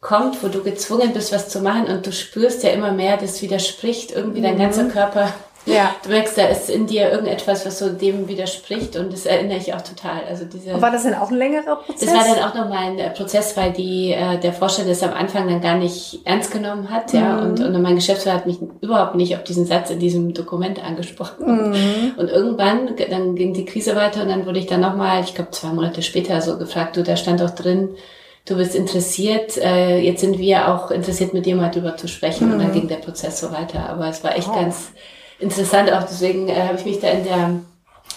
[0.00, 3.42] kommt, wo du gezwungen bist, was zu machen und du spürst ja immer mehr, das
[3.42, 4.92] widerspricht irgendwie dein ganzer mhm.
[4.92, 5.32] Körper
[5.66, 5.94] ja.
[6.03, 9.75] Du merkst, da ist in dir irgendetwas, was so dem widerspricht und das erinnere ich
[9.75, 10.23] auch total.
[10.29, 10.73] Also diese.
[10.75, 12.11] Und war das denn auch ein längerer Prozess?
[12.11, 15.12] Das war dann auch nochmal ein äh, Prozess, weil die äh, der Vorstand das am
[15.12, 17.21] Anfang dann gar nicht ernst genommen hat, mhm.
[17.21, 17.38] ja.
[17.38, 21.71] Und, und mein Geschäftsführer hat mich überhaupt nicht auf diesen Satz in diesem Dokument angesprochen.
[21.71, 22.14] Mhm.
[22.16, 25.51] Und irgendwann, dann ging die Krise weiter und dann wurde ich dann nochmal, ich glaube
[25.51, 27.90] zwei Monate später so gefragt, du, da stand auch drin,
[28.47, 32.49] du bist interessiert, äh, jetzt sind wir auch interessiert, mit dir mal drüber zu sprechen.
[32.49, 32.53] Mhm.
[32.55, 32.75] Und dann mhm.
[32.75, 33.88] ging der Prozess so weiter.
[33.88, 34.55] Aber es war echt oh.
[34.55, 34.92] ganz
[35.38, 36.05] interessant auch.
[36.05, 37.61] Deswegen äh, habe ich mich da in der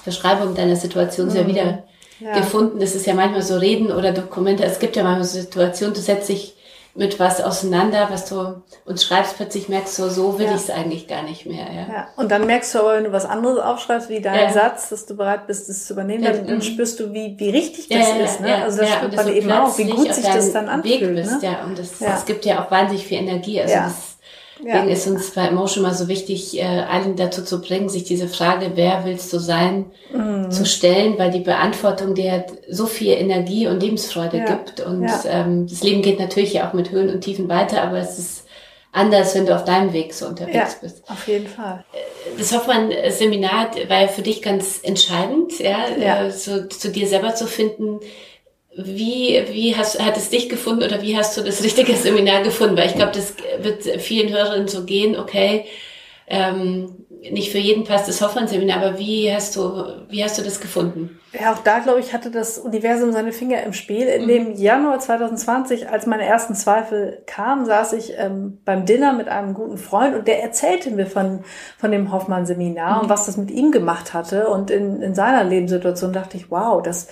[0.06, 1.48] Beschreibung deiner Situation sehr mhm.
[1.48, 1.84] wieder
[2.20, 2.34] ja.
[2.34, 2.80] gefunden.
[2.80, 4.64] Das ist ja manchmal so Reden oder Dokumente.
[4.64, 6.56] Es gibt ja manchmal so Situationen, du setzt dich
[6.94, 10.56] mit was auseinander, was du uns schreibst, plötzlich merkst du, so will ja.
[10.56, 11.66] ich es eigentlich gar nicht mehr.
[11.72, 11.94] Ja.
[11.94, 12.08] ja.
[12.18, 14.52] Und dann merkst du aber, wenn du was anderes aufschreibst, wie dein ja.
[14.52, 17.88] Satz, dass du bereit bist, das zu übernehmen, dann, dann spürst du, wie, wie richtig
[17.88, 18.42] das ist.
[18.42, 18.56] Ne?
[18.56, 21.16] Also das spürt man eben auch, wie gut sich das dann anfühlt.
[21.16, 21.50] Bist, ne?
[21.50, 23.62] Ja, und das, das gibt ja auch wahnsinnig viel Energie.
[23.62, 24.18] Also das
[24.64, 24.94] Deswegen ja.
[24.94, 28.72] ist uns bei Emotion mal so wichtig, äh, allen dazu zu bringen, sich diese Frage,
[28.76, 30.52] wer willst du sein, mhm.
[30.52, 34.46] zu stellen, weil die Beantwortung dir so viel Energie und Lebensfreude ja.
[34.46, 34.80] gibt.
[34.80, 35.24] Und ja.
[35.26, 38.48] ähm, das Leben geht natürlich ja auch mit Höhen und Tiefen weiter, aber es ist
[38.92, 41.10] anders, wenn du auf deinem Weg so unterwegs ja, bist.
[41.10, 41.84] Auf jeden Fall.
[41.94, 46.26] Äh, das Hoffmann-Seminar war ja für dich ganz entscheidend, ja, ja.
[46.26, 48.00] Äh, so, zu dir selber zu finden,
[48.76, 52.78] wie, wie hast, hat es dich gefunden oder wie hast du das richtige Seminar gefunden?
[52.78, 55.66] Weil ich glaube, das wird vielen Hörerinnen so gehen, okay,
[56.28, 60.62] ähm, nicht für jeden passt das Hoffmann-Seminar, aber wie hast du, wie hast du das
[60.62, 61.20] gefunden?
[61.40, 64.08] Ja, auch da, glaube ich, hatte das Universum seine Finger im Spiel.
[64.08, 64.28] In mhm.
[64.28, 69.54] dem Januar 2020, als meine ersten Zweifel kamen, saß ich ähm, beim Dinner mit einem
[69.54, 71.42] guten Freund und der erzählte mir von,
[71.78, 73.02] von dem Hoffmann-Seminar mhm.
[73.04, 74.48] und was das mit ihm gemacht hatte.
[74.48, 77.08] Und in, in seiner Lebenssituation dachte ich, wow, das,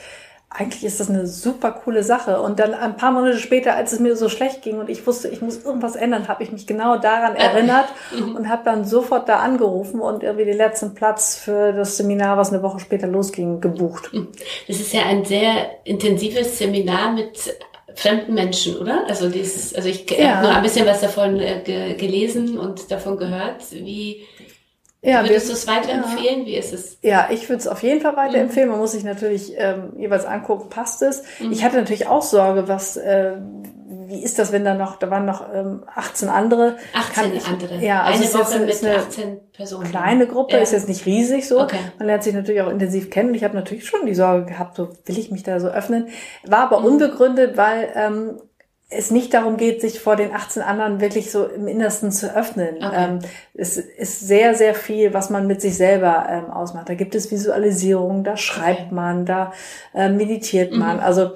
[0.51, 2.41] eigentlich ist das eine super coole Sache.
[2.41, 5.27] Und dann ein paar Monate später, als es mir so schlecht ging und ich wusste,
[5.27, 7.85] ich muss irgendwas ändern, habe ich mich genau daran erinnert
[8.17, 8.35] mhm.
[8.35, 12.51] und habe dann sofort da angerufen und irgendwie den letzten Platz für das Seminar, was
[12.51, 14.11] eine Woche später losging, gebucht.
[14.11, 14.29] Mhm.
[14.67, 17.55] Das ist ja ein sehr intensives Seminar mit
[17.93, 19.03] fremden Menschen, oder?
[19.07, 20.35] Also dieses, also ich ja.
[20.35, 24.25] habe nur ein bisschen was davon äh, gelesen und davon gehört, wie
[25.01, 26.41] ja, Würdest du es weiterempfehlen?
[26.41, 26.45] Ja.
[26.45, 26.97] Wie ist es?
[27.01, 28.67] Ja, ich würde es auf jeden Fall weiterempfehlen.
[28.67, 28.73] Mhm.
[28.73, 31.23] Man muss sich natürlich ähm, jeweils angucken, passt es.
[31.39, 31.53] Mhm.
[31.53, 33.37] Ich hatte natürlich auch Sorge, was, äh,
[34.07, 36.75] wie ist das, wenn da noch, da waren noch ähm, 18 andere.
[36.93, 37.77] 18 ich, andere.
[37.77, 39.89] Ja, also eine ist Woche jetzt, mit eine 18 Personen.
[39.89, 40.61] Kleine Gruppe, ja.
[40.61, 41.61] ist jetzt nicht riesig so.
[41.61, 41.79] Okay.
[41.97, 43.29] Man lernt sich natürlich auch intensiv kennen.
[43.29, 46.09] Und ich habe natürlich schon die Sorge gehabt, so will ich mich da so öffnen.
[46.45, 46.87] War aber mhm.
[46.87, 48.41] unbegründet, weil ähm,
[48.91, 52.77] es nicht darum geht, sich vor den 18 anderen wirklich so im Innersten zu öffnen.
[52.77, 52.95] Okay.
[52.95, 53.19] Ähm,
[53.53, 56.89] es ist sehr, sehr viel, was man mit sich selber ähm, ausmacht.
[56.89, 58.95] Da gibt es Visualisierung, da schreibt okay.
[58.95, 59.53] man, da
[59.93, 60.97] äh, meditiert man.
[60.97, 61.03] Mhm.
[61.03, 61.31] Also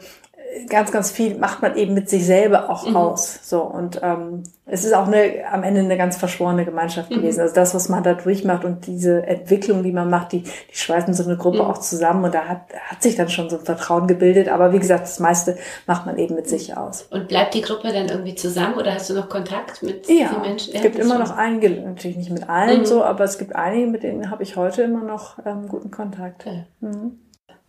[0.69, 2.95] ganz, ganz viel macht man eben mit sich selber auch mhm.
[2.95, 3.39] aus.
[3.43, 7.15] So und ähm, es ist auch eine, am Ende eine ganz verschworene Gemeinschaft mhm.
[7.15, 7.41] gewesen.
[7.41, 11.13] Also das, was man da durchmacht und diese Entwicklung, die man macht, die, die schweißen
[11.13, 11.69] so eine Gruppe mhm.
[11.69, 14.47] auch zusammen und da hat, hat sich dann schon so ein Vertrauen gebildet.
[14.47, 17.07] Aber wie gesagt, das meiste macht man eben mit sich aus.
[17.11, 20.41] Und bleibt die Gruppe dann irgendwie zusammen oder hast du noch Kontakt mit ja, den
[20.41, 20.73] Menschen?
[20.73, 22.85] Ja, es gibt immer noch einige, natürlich nicht mit allen mhm.
[22.85, 26.45] so, aber es gibt einige, mit denen habe ich heute immer noch ähm, guten Kontakt.
[26.45, 26.65] Ja.
[26.79, 27.19] Mhm.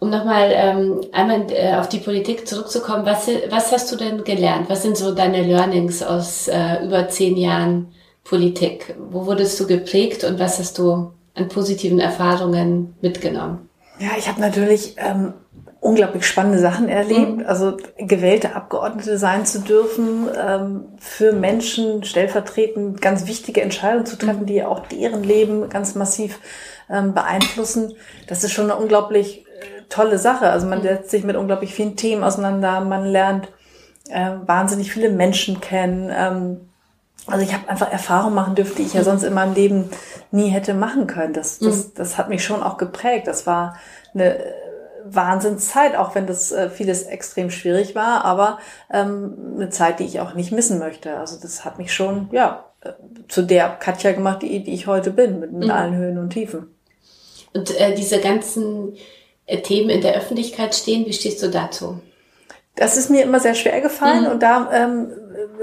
[0.05, 4.69] Um nochmal ähm, einmal äh, auf die Politik zurückzukommen, was, was hast du denn gelernt?
[4.69, 8.97] Was sind so deine Learnings aus äh, über zehn Jahren Politik?
[8.99, 13.71] Wo wurdest du geprägt und was hast du an positiven Erfahrungen mitgenommen?
[13.99, 15.33] Ja, ich habe natürlich ähm,
[15.81, 17.39] unglaublich spannende Sachen erlebt.
[17.39, 17.47] Mhm.
[17.47, 24.43] Also gewählte Abgeordnete sein zu dürfen, ähm, für Menschen stellvertretend ganz wichtige Entscheidungen zu treffen,
[24.43, 24.47] mhm.
[24.49, 26.41] die auch deren Leben ganz massiv
[26.91, 27.95] ähm, beeinflussen.
[28.27, 29.44] Das ist schon eine unglaublich
[29.95, 30.51] tolle Sache.
[30.51, 30.85] Also man mhm.
[30.85, 33.49] setzt sich mit unglaublich vielen Themen auseinander, man lernt
[34.11, 36.11] äh, wahnsinnig viele Menschen kennen.
[36.15, 36.61] Ähm,
[37.27, 39.05] also ich habe einfach Erfahrungen machen dürfen, die ich ja mhm.
[39.05, 39.91] sonst in meinem Leben
[40.31, 41.33] nie hätte machen können.
[41.33, 41.93] Das, das, mhm.
[41.95, 43.27] das hat mich schon auch geprägt.
[43.27, 43.77] Das war
[44.13, 44.37] eine
[45.05, 48.59] Wahnsinnszeit, auch wenn das äh, vieles extrem schwierig war, aber
[48.91, 51.17] ähm, eine Zeit, die ich auch nicht missen möchte.
[51.17, 52.93] Also das hat mich schon, ja, äh,
[53.29, 55.71] zu der Katja gemacht, die, die ich heute bin, mit, mit mhm.
[55.71, 56.75] allen Höhen und Tiefen.
[57.53, 58.95] Und äh, diese ganzen
[59.47, 61.07] Themen in der Öffentlichkeit stehen.
[61.07, 62.01] Wie stehst du dazu?
[62.77, 64.31] Das ist mir immer sehr schwer gefallen mhm.
[64.31, 65.13] und da ähm,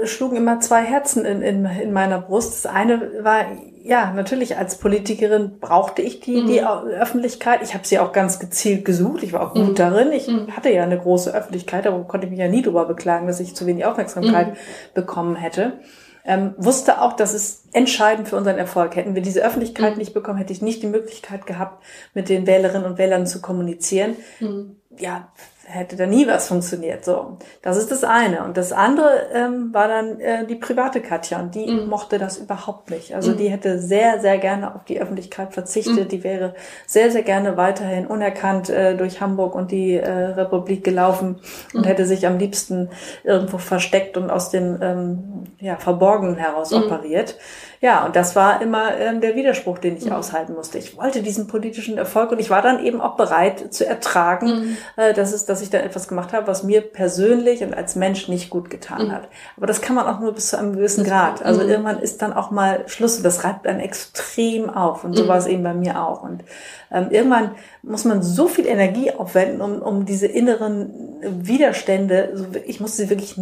[0.04, 2.64] schlugen immer zwei Herzen in, in, in meiner Brust.
[2.64, 3.44] Das eine war,
[3.82, 6.46] ja, natürlich als Politikerin brauchte ich die, mhm.
[6.46, 7.60] die Öffentlichkeit.
[7.62, 9.22] Ich habe sie auch ganz gezielt gesucht.
[9.22, 9.74] Ich war auch gut mhm.
[9.74, 10.12] darin.
[10.12, 10.56] Ich mhm.
[10.56, 13.54] hatte ja eine große Öffentlichkeit, aber konnte ich mich ja nie darüber beklagen, dass ich
[13.54, 14.56] zu wenig Aufmerksamkeit mhm.
[14.94, 15.74] bekommen hätte
[16.24, 18.96] ähm, wusste auch, dass es entscheidend für unseren Erfolg.
[18.96, 19.98] Hätten wir diese Öffentlichkeit mhm.
[19.98, 21.82] nicht bekommen, hätte ich nicht die Möglichkeit gehabt,
[22.14, 24.16] mit den Wählerinnen und Wählern zu kommunizieren.
[24.40, 24.76] Mhm.
[24.98, 25.32] Ja,
[25.72, 27.04] hätte da nie was funktioniert.
[27.04, 28.44] So, das ist das eine.
[28.44, 31.88] Und das andere ähm, war dann äh, die private Katja und die mhm.
[31.88, 33.14] mochte das überhaupt nicht.
[33.14, 33.36] Also mhm.
[33.38, 36.04] die hätte sehr, sehr gerne auf die Öffentlichkeit verzichtet.
[36.04, 36.08] Mhm.
[36.08, 36.54] Die wäre
[36.86, 41.40] sehr, sehr gerne weiterhin unerkannt äh, durch Hamburg und die äh, Republik gelaufen
[41.74, 41.84] und mhm.
[41.84, 42.90] hätte sich am liebsten
[43.24, 46.84] irgendwo versteckt und aus dem ähm, ja, Verborgenen heraus mhm.
[46.84, 47.36] operiert.
[47.82, 50.12] Ja, und das war immer ähm, der Widerspruch, den ich mhm.
[50.12, 50.78] aushalten musste.
[50.78, 55.12] Ich wollte diesen politischen Erfolg und ich war dann eben auch bereit zu ertragen, äh,
[55.12, 58.50] dass es dass ich da etwas gemacht habe, was mir persönlich und als Mensch nicht
[58.50, 59.12] gut getan mhm.
[59.12, 59.28] hat.
[59.56, 61.44] Aber das kann man auch nur bis zu einem gewissen Grad.
[61.44, 61.70] Also mhm.
[61.70, 63.20] irgendwann ist dann auch mal Schluss.
[63.20, 65.02] Das reibt einen extrem auf.
[65.02, 65.28] Und so mhm.
[65.28, 66.22] war es eben bei mir auch.
[66.22, 66.44] Und
[66.92, 67.50] ähm, irgendwann
[67.82, 73.10] muss man so viel Energie aufwenden, um, um diese inneren Widerstände, so, ich muss sie
[73.10, 73.36] wirklich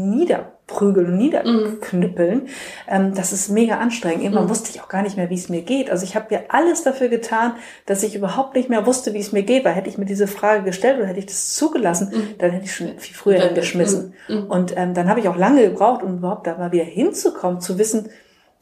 [0.71, 2.39] niederprügeln und niederknüppeln.
[2.43, 2.49] Mhm.
[2.89, 4.23] Ähm, das ist mega anstrengend.
[4.23, 4.51] Irgendwann mhm.
[4.51, 5.91] wusste ich auch gar nicht mehr, wie es mir geht.
[5.91, 7.55] Also ich habe ja alles dafür getan,
[7.87, 9.65] dass ich überhaupt nicht mehr wusste, wie es mir geht.
[9.65, 12.39] Weil hätte ich mir diese Frage gestellt oder hätte ich das zugelassen, mhm.
[12.39, 14.15] dann hätte ich schon viel früher hingeschmissen.
[14.29, 14.37] Mhm.
[14.37, 14.47] Mhm.
[14.47, 17.79] Und ähm, dann habe ich auch lange gebraucht, um überhaupt da mal wieder hinzukommen, zu
[17.79, 18.09] wissen,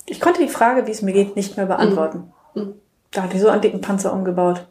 [0.07, 2.33] ich konnte die Frage, wie es mir geht, nicht mehr beantworten.
[2.55, 2.75] Mhm.
[3.11, 4.67] Da hatte ich so einen dicken Panzer umgebaut.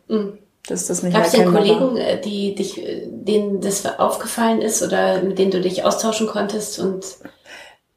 [0.68, 1.98] Dass das nicht Gab es denn Kollegen.
[1.98, 6.80] Äh, die dich, äh, denen das aufgefallen ist oder mit denen du dich austauschen konntest
[6.80, 7.06] und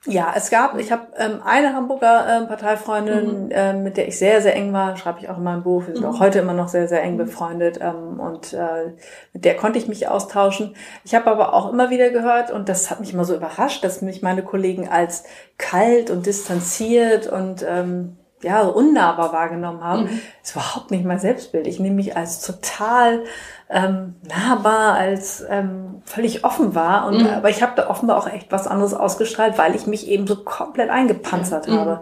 [0.07, 3.49] ja, es gab, ich habe ähm, eine Hamburger ähm, Parteifreundin, mhm.
[3.51, 5.95] ähm, mit der ich sehr, sehr eng war, schreibe ich auch in meinem Buch, wir
[5.95, 6.11] sind mhm.
[6.11, 7.19] auch heute immer noch sehr, sehr eng mhm.
[7.19, 8.95] befreundet ähm, und äh,
[9.35, 10.75] mit der konnte ich mich austauschen.
[11.05, 14.01] Ich habe aber auch immer wieder gehört, und das hat mich immer so überrascht, dass
[14.01, 15.25] mich meine Kollegen als
[15.59, 20.21] kalt und distanziert und ähm, ja, unnahbar wahrgenommen haben, mhm.
[20.43, 21.67] ist überhaupt nicht mein Selbstbild.
[21.67, 23.25] Ich nehme mich als total
[23.69, 27.07] ähm, nahbar, als ähm, völlig offen war.
[27.07, 27.29] Und, mhm.
[27.29, 30.37] Aber ich habe da offenbar auch echt was anderes ausgestrahlt, weil ich mich eben so
[30.37, 31.79] komplett eingepanzert mhm.
[31.79, 32.01] habe.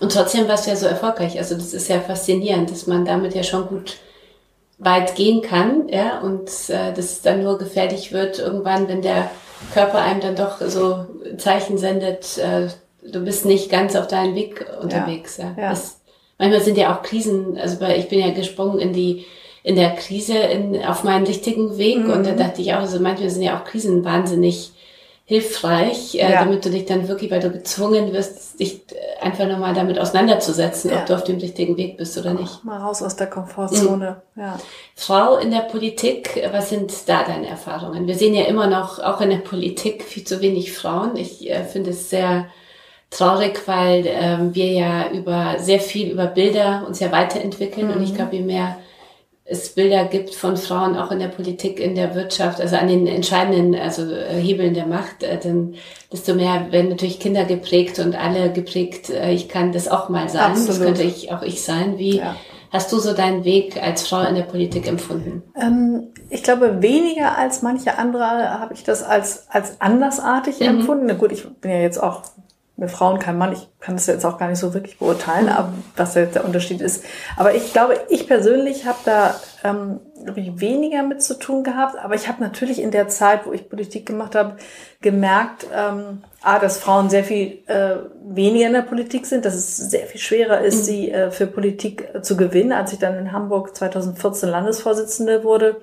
[0.00, 1.38] Und trotzdem warst du ja so erfolgreich.
[1.38, 3.96] Also das ist ja faszinierend, dass man damit ja schon gut
[4.78, 9.30] weit gehen kann, ja, und äh, dass es dann nur gefährlich wird irgendwann, wenn der
[9.72, 11.06] Körper einem dann doch so
[11.38, 12.68] Zeichen sendet, äh,
[13.10, 15.36] du bist nicht ganz auf deinem Weg unterwegs.
[15.36, 15.54] Ja.
[15.56, 15.70] ja.
[15.70, 16.00] Das,
[16.38, 19.24] manchmal sind ja auch Krisen, also bei, ich bin ja gesprungen in die
[19.62, 22.10] in der Krise in, auf meinen richtigen Weg mhm.
[22.10, 24.72] und da dachte ich auch, also manchmal sind ja auch Krisen wahnsinnig
[25.26, 26.44] hilfreich, äh, ja.
[26.44, 28.82] damit du dich dann wirklich, weil du gezwungen wirst, dich
[29.22, 30.98] einfach nochmal damit auseinanderzusetzen, ja.
[30.98, 32.62] ob du auf dem richtigen Weg bist oder nicht.
[32.62, 34.22] Mal raus aus der Komfortzone.
[34.34, 34.42] Mhm.
[34.42, 34.60] Ja.
[34.94, 38.06] Frau in der Politik, was sind da deine Erfahrungen?
[38.06, 41.16] Wir sehen ja immer noch, auch in der Politik, viel zu wenig Frauen.
[41.16, 42.46] Ich äh, finde es sehr
[43.10, 47.94] traurig, weil ähm, wir ja über sehr viel über Bilder uns ja weiterentwickeln mhm.
[47.94, 48.16] und ich mhm.
[48.16, 48.76] glaube, je mehr
[49.46, 53.06] es Bilder gibt von Frauen auch in der Politik, in der Wirtschaft, also an den
[53.06, 55.74] entscheidenden, also äh, Hebeln der Macht, äh, dann
[56.10, 60.30] desto mehr werden natürlich Kinder geprägt und alle geprägt, äh, ich kann das auch mal
[60.30, 60.68] sein, Absolut.
[60.68, 61.98] das könnte ich auch ich sein.
[61.98, 62.36] Wie ja.
[62.70, 65.42] hast du so deinen Weg als Frau in der Politik empfunden?
[65.60, 70.66] Ähm, ich glaube, weniger als manche andere habe ich das als, als andersartig mhm.
[70.66, 71.04] empfunden.
[71.06, 72.22] Na gut, ich bin ja jetzt auch
[72.76, 73.52] eine Frau und kein Mann.
[73.52, 76.80] Ich kann das jetzt auch gar nicht so wirklich beurteilen, aber was jetzt der Unterschied
[76.80, 77.04] ist.
[77.36, 80.00] Aber ich glaube, ich persönlich habe da ähm,
[80.36, 81.96] ich, weniger mit zu tun gehabt.
[81.98, 84.56] Aber ich habe natürlich in der Zeit, wo ich Politik gemacht habe,
[85.00, 89.76] gemerkt, ähm, A, dass Frauen sehr viel äh, weniger in der Politik sind, dass es
[89.76, 90.84] sehr viel schwerer ist, mhm.
[90.84, 92.72] sie äh, für Politik äh, zu gewinnen.
[92.72, 95.80] Als ich dann in Hamburg 2014 Landesvorsitzende wurde,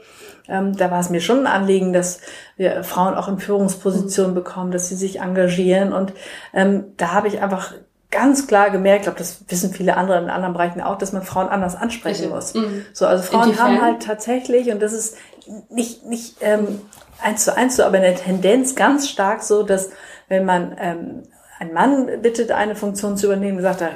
[0.48, 2.20] ähm, da war es mir schon ein Anliegen, dass
[2.58, 5.94] wir Frauen auch in Führungspositionen bekommen, dass sie sich engagieren.
[5.94, 6.14] Und
[6.54, 7.74] ähm, da habe ich einfach
[8.12, 11.24] ganz klar gemerkt, ich glaube, das wissen viele andere in anderen Bereichen auch, dass man
[11.24, 12.54] Frauen anders ansprechen muss.
[12.54, 12.86] Mhm.
[12.94, 15.18] So, also Frauen haben halt tatsächlich, und das ist
[15.70, 16.82] nicht, nicht ähm,
[17.22, 19.90] eins zu eins so, aber in der Tendenz ganz stark so, dass
[20.28, 21.24] wenn man ähm,
[21.60, 23.92] einen Mann bittet, eine Funktion zu übernehmen, sagt er,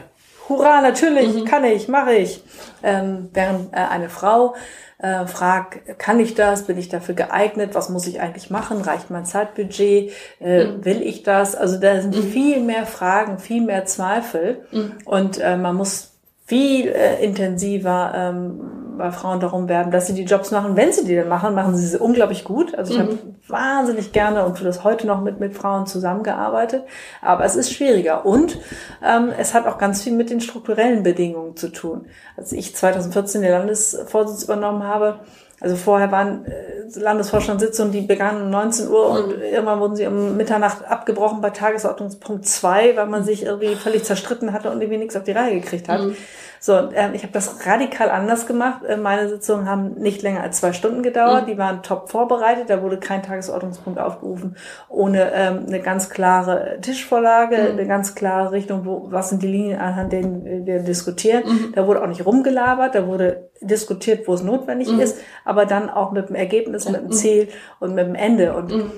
[0.49, 1.45] hurra, natürlich, mhm.
[1.45, 2.43] kann ich, mache ich.
[2.84, 4.55] Ähm, während äh, eine Frau
[4.97, 9.10] äh, frag, kann ich das, bin ich dafür geeignet, was muss ich eigentlich machen, reicht
[9.10, 10.86] mein Zeitbudget, äh, mhm.
[10.86, 11.55] will ich das?
[11.55, 12.23] Also da sind mhm.
[12.23, 14.93] viel mehr Fragen, viel mehr Zweifel mhm.
[15.05, 16.12] und äh, man muss
[16.45, 20.75] viel äh, intensiver ähm, bei Frauen darum werben, dass sie die Jobs machen.
[20.75, 22.75] Wenn sie die dann machen, machen sie sie unglaublich gut.
[22.75, 23.03] Also ich mhm.
[23.03, 26.84] habe wahnsinnig gerne und für das heute noch mit, mit Frauen zusammengearbeitet.
[27.21, 28.25] Aber es ist schwieriger.
[28.25, 28.58] Und
[29.03, 32.05] ähm, es hat auch ganz viel mit den strukturellen Bedingungen zu tun.
[32.38, 35.19] Als ich 2014 den Landesvorsitz übernommen habe,
[35.62, 39.43] also vorher waren äh, Landesvorstandssitzungen, die begannen um 19 Uhr und mhm.
[39.43, 44.51] irgendwann wurden sie um Mitternacht abgebrochen bei Tagesordnungspunkt 2, weil man sich irgendwie völlig zerstritten
[44.53, 46.01] hatte und irgendwie nichts auf die Reihe gekriegt hat.
[46.01, 46.15] Mhm.
[46.59, 48.83] So, ähm, ich habe das radikal anders gemacht.
[48.83, 51.43] Äh, meine Sitzungen haben nicht länger als zwei Stunden gedauert.
[51.43, 51.51] Mhm.
[51.51, 52.69] Die waren top vorbereitet.
[52.69, 54.55] Da wurde kein Tagesordnungspunkt aufgerufen,
[54.89, 57.79] ohne ähm, eine ganz klare Tischvorlage, mhm.
[57.79, 61.43] eine ganz klare Richtung, wo, was sind die Linien, anhand denen wir diskutieren.
[61.45, 61.73] Mhm.
[61.75, 64.99] Da wurde auch nicht rumgelabert, da wurde diskutiert, wo es notwendig mhm.
[64.99, 67.11] ist, aber dann auch mit dem Ergebnis, mit dem mhm.
[67.11, 67.47] Ziel
[67.79, 68.55] und mit dem Ende.
[68.55, 68.91] Und mhm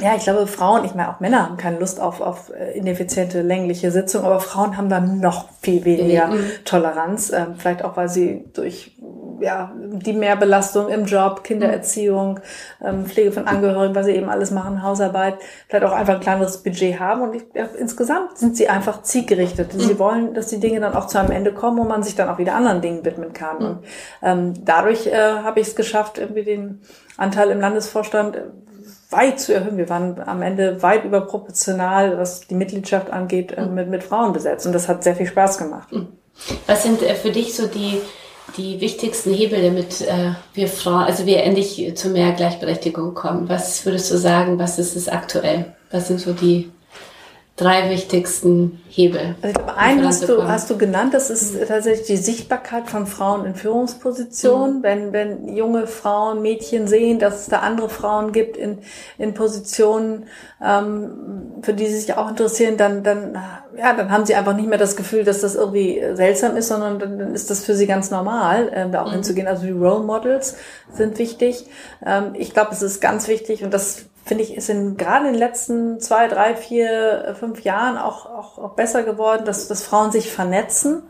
[0.00, 3.42] ja, ich glaube, Frauen, ich meine, auch Männer haben keine Lust auf, auf äh, ineffiziente,
[3.42, 6.50] längliche Sitzungen, aber Frauen haben dann noch viel weniger mhm.
[6.64, 7.32] Toleranz.
[7.32, 8.92] Ähm, vielleicht auch, weil sie durch
[9.40, 12.40] ja, die Mehrbelastung im Job, Kindererziehung,
[12.84, 15.36] ähm, Pflege von Angehörigen, was sie eben alles machen, Hausarbeit,
[15.68, 17.22] vielleicht auch einfach ein kleineres Budget haben.
[17.22, 19.72] Und ich, ja, insgesamt sind sie einfach zielgerichtet.
[19.72, 19.98] Sie mhm.
[19.98, 22.38] wollen, dass die Dinge dann auch zu einem Ende kommen, wo man sich dann auch
[22.38, 23.58] wieder anderen Dingen widmen kann.
[23.58, 23.66] Mhm.
[23.66, 23.78] Und
[24.22, 26.80] ähm, dadurch äh, habe ich es geschafft, irgendwie den
[27.16, 28.38] Anteil im Landesvorstand
[29.10, 29.78] weit zu erhöhen.
[29.78, 34.66] Wir waren am Ende weit überproportional, was die Mitgliedschaft angeht, äh, mit, mit Frauen besetzt.
[34.66, 35.90] Und das hat sehr viel Spaß gemacht.
[35.92, 36.08] Mhm.
[36.66, 38.00] Was sind äh, für dich so die,
[38.56, 43.48] die wichtigsten Hebel, damit äh, wir Frauen, also wir endlich zu mehr Gleichberechtigung kommen?
[43.48, 45.74] Was würdest du sagen, was ist es aktuell?
[45.90, 46.70] Was sind so die
[47.58, 49.34] drei wichtigsten Hebel.
[49.42, 51.66] Also ich glaube, einen hast du, hast du genannt, das ist mhm.
[51.66, 54.78] tatsächlich die Sichtbarkeit von Frauen in Führungspositionen.
[54.78, 54.82] Mhm.
[54.82, 58.78] Wenn, wenn junge Frauen, Mädchen sehen, dass es da andere Frauen gibt in,
[59.18, 60.26] in Positionen,
[60.64, 63.36] ähm, für die sie sich auch interessieren, dann, dann,
[63.76, 67.00] ja, dann haben sie einfach nicht mehr das Gefühl, dass das irgendwie seltsam ist, sondern
[67.00, 69.14] dann, dann ist das für sie ganz normal, äh, da auch mhm.
[69.14, 69.48] hinzugehen.
[69.48, 70.56] Also die Role Models
[70.92, 71.66] sind wichtig.
[72.06, 75.32] Ähm, ich glaube, es ist ganz wichtig und das finde ich, ist in, gerade in
[75.32, 80.12] den letzten zwei, drei, vier, fünf Jahren auch, auch, auch besser geworden, dass, dass Frauen
[80.12, 81.02] sich vernetzen.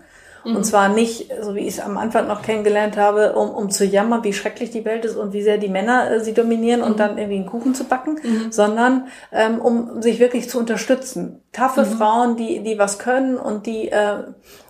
[0.45, 0.57] Mhm.
[0.57, 3.85] Und zwar nicht, so wie ich es am Anfang noch kennengelernt habe, um, um zu
[3.85, 6.87] jammern, wie schrecklich die Welt ist und wie sehr die Männer äh, sie dominieren mhm.
[6.87, 8.53] und dann irgendwie einen Kuchen zu backen, mhm.
[8.53, 11.43] sondern ähm, um sich wirklich zu unterstützen.
[11.53, 11.99] Taffe mhm.
[11.99, 14.23] Frauen, die, die was können und die äh,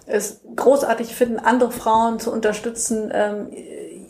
[0.06, 3.48] es großartig finden, andere Frauen zu unterstützen, ähm,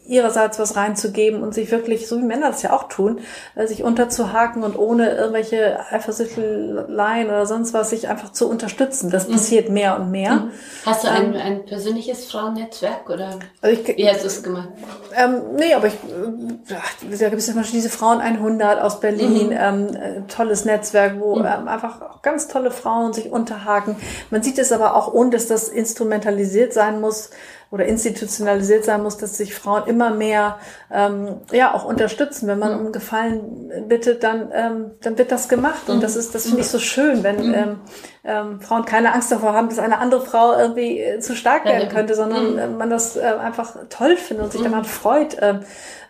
[0.08, 3.20] ihrerseits was reinzugeben und sich wirklich, so wie Männer das ja auch tun,
[3.54, 9.10] äh, sich unterzuhaken und ohne irgendwelche Eifersüchteleien oder sonst was, sich einfach zu unterstützen.
[9.10, 9.32] Das mhm.
[9.32, 10.32] passiert mehr und mehr.
[10.32, 10.50] Mhm.
[10.86, 14.68] Hast du ein, ähm, ein persönliches Frauennetzwerk oder also ich, wie hast du es gemacht?
[15.14, 19.48] Ähm, nee, aber ich, äh, da gibt es zum Beispiel diese Frauen 100 aus Berlin,
[19.48, 19.56] mhm.
[19.58, 21.44] ähm, äh, tolles Netzwerk, wo mhm.
[21.44, 23.96] ähm, einfach auch ganz tolle Frauen sich unterhaken.
[24.30, 27.30] Man sieht es aber auch, ohne dass das instrumentalisiert sein muss,
[27.70, 30.58] oder institutionalisiert sein muss, dass sich Frauen immer mehr
[30.90, 32.48] ähm, ja auch unterstützen.
[32.48, 36.00] Wenn man um Gefallen bittet, dann ähm, dann wird das gemacht und mhm.
[36.00, 37.54] das ist das finde ich so schön, wenn mhm.
[37.54, 37.80] ähm,
[38.28, 41.88] ähm, Frauen keine Angst davor haben, dass eine andere Frau irgendwie äh, zu stark werden
[41.88, 42.58] könnte, sondern mhm.
[42.58, 45.34] äh, man das äh, einfach toll findet und sich daran freut.
[45.38, 45.60] Äh,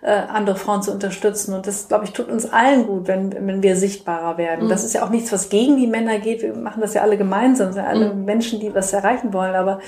[0.00, 1.54] äh, andere Frauen zu unterstützen.
[1.54, 4.66] Und das, glaube ich, tut uns allen gut, wenn, wenn wir sichtbarer werden.
[4.66, 4.68] Mhm.
[4.68, 6.42] Das ist ja auch nichts, was gegen die Männer geht.
[6.42, 7.68] Wir machen das ja alle gemeinsam.
[7.68, 8.24] Das sind ja alle mhm.
[8.24, 9.56] Menschen, die was erreichen wollen.
[9.56, 9.80] Aber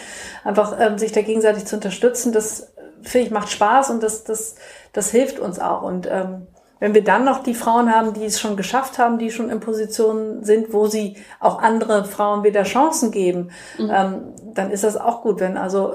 [0.42, 4.56] einfach ähm, sich da gegenseitig zu unterstützen, das finde ich macht Spaß und das, das,
[4.92, 5.82] das hilft uns auch.
[5.82, 6.48] Und ähm,
[6.80, 9.60] wenn wir dann noch die Frauen haben, die es schon geschafft haben, die schon in
[9.60, 13.90] Positionen sind, wo sie auch andere Frauen wieder Chancen geben, mhm.
[13.94, 14.14] ähm,
[14.54, 15.92] dann ist das auch gut, wenn also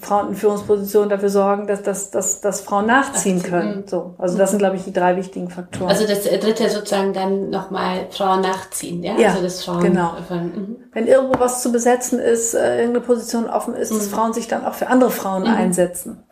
[0.00, 3.84] Frauen in Führungspositionen dafür sorgen, dass, dass, dass, dass Frauen nachziehen können.
[3.86, 5.90] So, also das sind, glaube ich, die drei wichtigen Faktoren.
[5.90, 9.18] Also das dritte sozusagen dann nochmal Frauen nachziehen, ja?
[9.18, 10.12] ja also das Frauen genau.
[10.30, 10.76] Mhm.
[10.92, 13.98] Wenn irgendwo was zu besetzen ist, äh, irgendeine Position offen ist, mhm.
[13.98, 15.54] dass Frauen sich dann auch für andere Frauen mhm.
[15.54, 16.22] einsetzen.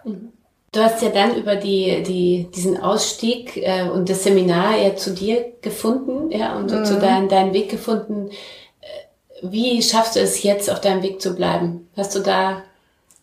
[0.68, 0.78] Mhm.
[0.78, 5.12] Du hast ja dann über die, die, diesen Ausstieg äh, und das Seminar ja zu
[5.12, 7.00] dir gefunden, ja, und so zu mhm.
[7.00, 8.30] dein, deinen Weg gefunden.
[8.80, 11.88] Äh, wie schaffst du es jetzt, auf deinem Weg zu bleiben?
[11.96, 12.62] Hast du da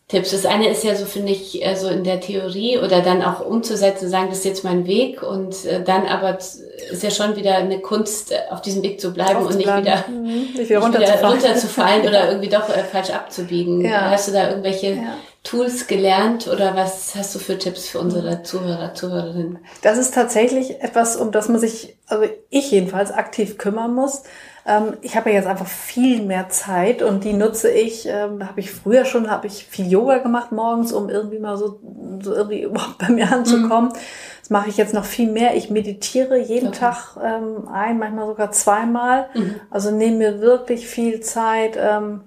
[0.08, 0.30] Tipps.
[0.30, 3.44] Das eine ist ja so, finde ich, äh, so in der Theorie oder dann auch
[3.44, 7.56] umzusetzen, sagen, das ist jetzt mein Weg und äh, dann aber ist ja schon wieder
[7.56, 10.50] eine Kunst, äh, auf diesem Weg zu bleiben und nicht wieder, mhm.
[10.54, 11.32] nicht wieder, runterzufallen.
[11.32, 13.84] Runterzufallen oder irgendwie doch falsch abzubiegen.
[13.84, 14.10] Ja.
[14.10, 15.16] Hast du da irgendwelche ja.
[15.46, 19.60] Tools gelernt oder was hast du für Tipps für unsere Zuhörer, Zuhörerinnen?
[19.80, 24.24] Das ist tatsächlich etwas, um das man sich, also ich jedenfalls aktiv kümmern muss.
[24.66, 28.58] Ähm, ich habe ja jetzt einfach viel mehr Zeit und die nutze ich, ähm, habe
[28.58, 31.78] ich früher schon, habe ich viel Yoga gemacht morgens, um irgendwie mal so,
[32.20, 33.90] so irgendwie überhaupt bei mir anzukommen.
[33.90, 33.98] Mhm.
[34.40, 35.54] Das mache ich jetzt noch viel mehr.
[35.54, 36.78] Ich meditiere jeden okay.
[36.78, 39.28] Tag ähm, ein, manchmal sogar zweimal.
[39.34, 39.60] Mhm.
[39.70, 42.22] Also nehme mir wirklich viel Zeit, ähm,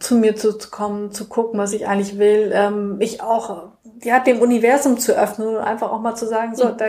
[0.00, 4.40] zu mir zu, kommen, zu gucken, was ich eigentlich will, ähm, mich auch ja dem
[4.40, 6.76] Universum zu öffnen und einfach auch mal zu sagen, so, mhm.
[6.76, 6.86] da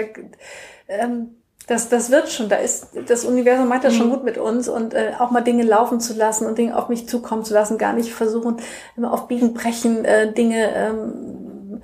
[0.87, 1.35] ähm,
[1.67, 3.97] das, das wird schon, da ist, das Universum meint das mhm.
[3.97, 6.89] schon gut mit uns und äh, auch mal Dinge laufen zu lassen und Dinge auf
[6.89, 8.57] mich zukommen zu lassen, gar nicht versuchen,
[8.97, 11.81] immer auf Biegen, Brechen äh, Dinge ähm,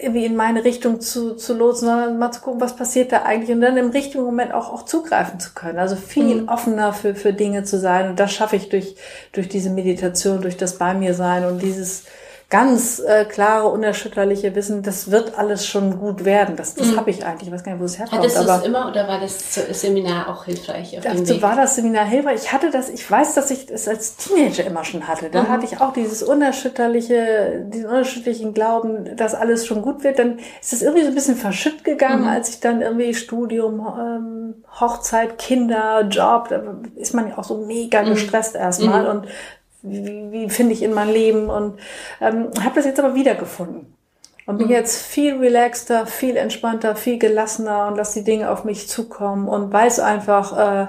[0.00, 3.54] irgendwie in meine Richtung zu, zu lotsen, sondern mal zu gucken, was passiert da eigentlich
[3.54, 5.78] und dann im richtigen Moment auch, auch zugreifen zu können.
[5.78, 6.48] Also viel mhm.
[6.48, 8.96] offener für, für Dinge zu sein und das schaffe ich durch,
[9.32, 12.04] durch diese Meditation, durch das Bei mir sein und dieses,
[12.52, 16.54] ganz äh, klare, unerschütterliche Wissen, das wird alles schon gut werden.
[16.54, 16.98] Das, das mhm.
[16.98, 17.48] habe ich eigentlich.
[17.48, 18.20] Ich weiß gar nicht, wo es herkommt.
[18.20, 20.98] Hattest du es immer oder war das Seminar auch hilfreich?
[20.98, 22.42] Auf dazu war das Seminar hilfreich.
[22.44, 25.30] Ich hatte das, ich weiß, dass ich es als Teenager immer schon hatte.
[25.30, 25.48] Da mhm.
[25.48, 30.18] hatte ich auch dieses unerschütterliche, diesen unerschütterlichen Glauben, dass alles schon gut wird.
[30.18, 32.28] Dann ist es irgendwie so ein bisschen verschütt gegangen, mhm.
[32.28, 36.60] als ich dann irgendwie Studium, ähm, Hochzeit, Kinder, Job, da
[36.96, 38.10] ist man ja auch so mega mhm.
[38.10, 39.08] gestresst erstmal mhm.
[39.08, 39.28] und
[39.82, 41.78] wie, wie finde ich in mein Leben und
[42.20, 43.94] ähm, habe das jetzt aber wiedergefunden.
[44.44, 44.72] Und bin mhm.
[44.72, 49.72] jetzt viel relaxter, viel entspannter, viel gelassener und lasse die Dinge auf mich zukommen und
[49.72, 50.86] weiß einfach, äh,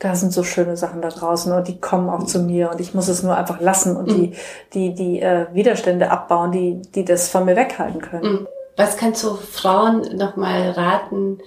[0.00, 2.94] da sind so schöne Sachen da draußen und die kommen auch zu mir und ich
[2.94, 4.14] muss es nur einfach lassen und mhm.
[4.14, 4.32] die,
[4.74, 8.32] die, die äh, Widerstände abbauen, die, die das von mir weghalten können.
[8.32, 8.48] Mhm.
[8.76, 11.38] Was kannst du Frauen nochmal raten,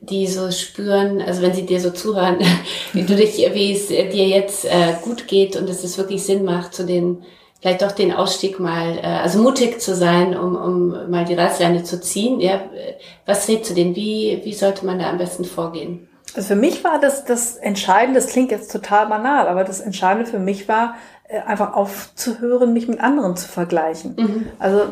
[0.00, 2.38] die so spüren, also wenn sie dir so zuhören,
[2.92, 6.44] wie du dich, wie es dir jetzt äh, gut geht und dass es wirklich Sinn
[6.44, 7.24] macht, zu den
[7.60, 11.82] vielleicht doch den Ausstieg mal, äh, also mutig zu sein, um, um mal die Reißleine
[11.82, 12.40] zu ziehen.
[12.40, 12.60] Ja,
[13.26, 13.96] was rätst du denen?
[13.96, 16.08] Wie, wie sollte man da am besten vorgehen?
[16.34, 20.30] Also für mich war das das Entscheidende, das klingt jetzt total banal, aber das Entscheidende
[20.30, 20.94] für mich war,
[21.24, 24.14] äh, einfach aufzuhören, mich mit anderen zu vergleichen.
[24.16, 24.46] Mhm.
[24.58, 24.82] Also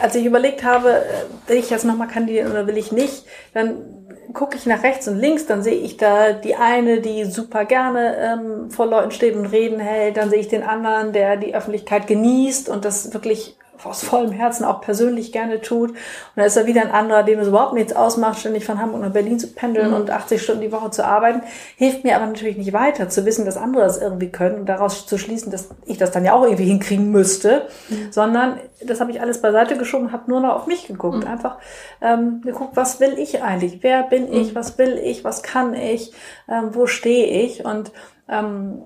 [0.00, 3.24] als ich überlegt habe, äh, will ich jetzt nochmal kandidieren oder will ich nicht,
[3.54, 4.01] dann
[4.32, 8.16] gucke ich nach rechts und links, dann sehe ich da die eine, die super gerne
[8.16, 12.06] ähm, vor Leuten steht und Reden hält, dann sehe ich den anderen, der die Öffentlichkeit
[12.06, 13.56] genießt und das wirklich
[13.86, 15.90] aus vollem Herzen auch persönlich gerne tut.
[15.90, 15.96] Und
[16.36, 19.12] da ist da wieder ein anderer, dem es überhaupt nichts ausmacht, ständig von Hamburg nach
[19.12, 19.96] Berlin zu pendeln mhm.
[19.96, 21.42] und 80 Stunden die Woche zu arbeiten.
[21.76, 25.06] Hilft mir aber natürlich nicht weiter, zu wissen, dass andere das irgendwie können und daraus
[25.06, 28.12] zu schließen, dass ich das dann ja auch irgendwie hinkriegen müsste, mhm.
[28.12, 31.24] sondern das habe ich alles beiseite geschoben, habe nur noch auf mich geguckt.
[31.24, 31.30] Mhm.
[31.30, 31.58] Einfach
[32.00, 33.82] ähm, geguckt, was will ich eigentlich?
[33.82, 34.50] Wer bin ich?
[34.50, 34.54] Mhm.
[34.54, 35.24] Was will ich?
[35.24, 36.12] Was kann ich?
[36.48, 37.64] Ähm, wo stehe ich?
[37.64, 37.92] Und
[38.28, 38.82] ähm,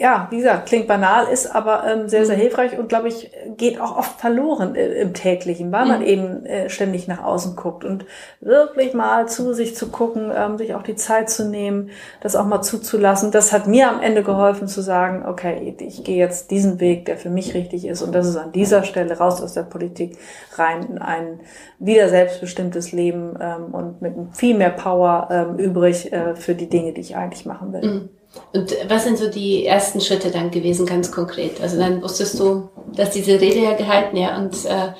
[0.00, 2.40] ja, wie gesagt, klingt banal, ist aber ähm, sehr, sehr mhm.
[2.40, 6.06] hilfreich und glaube ich, geht auch oft verloren äh, im täglichen, weil man mhm.
[6.06, 8.06] eben äh, ständig nach außen guckt und
[8.40, 11.90] wirklich mal zu sich zu gucken, ähm, sich auch die Zeit zu nehmen,
[12.22, 13.30] das auch mal zuzulassen.
[13.30, 17.18] Das hat mir am Ende geholfen zu sagen, okay, ich gehe jetzt diesen Weg, der
[17.18, 20.16] für mich richtig ist und das ist an dieser Stelle raus aus der Politik,
[20.54, 21.40] rein in ein
[21.78, 26.94] wieder selbstbestimmtes Leben ähm, und mit viel mehr Power ähm, übrig äh, für die Dinge,
[26.94, 27.82] die ich eigentlich machen will.
[27.82, 28.19] Mhm.
[28.52, 31.60] Und was sind so die ersten Schritte dann gewesen, ganz konkret?
[31.60, 34.92] Also dann wusstest du, dass diese Rede ja gehalten, ja, und äh,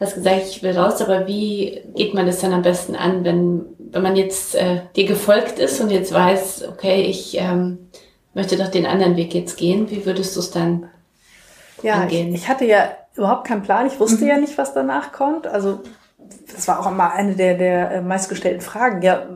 [0.00, 3.64] hast gesagt, ich will raus, aber wie geht man das dann am besten an, wenn,
[3.78, 7.90] wenn man jetzt äh, dir gefolgt ist und jetzt weiß, okay, ich ähm,
[8.34, 10.90] möchte doch den anderen Weg jetzt gehen, wie würdest du es dann
[11.82, 12.34] ja, angehen?
[12.34, 14.30] Ich, ich hatte ja überhaupt keinen Plan, ich wusste mhm.
[14.30, 15.46] ja nicht, was danach kommt.
[15.46, 15.80] Also
[16.54, 19.02] das war auch immer eine der, der äh, meistgestellten Fragen.
[19.02, 19.26] Ja,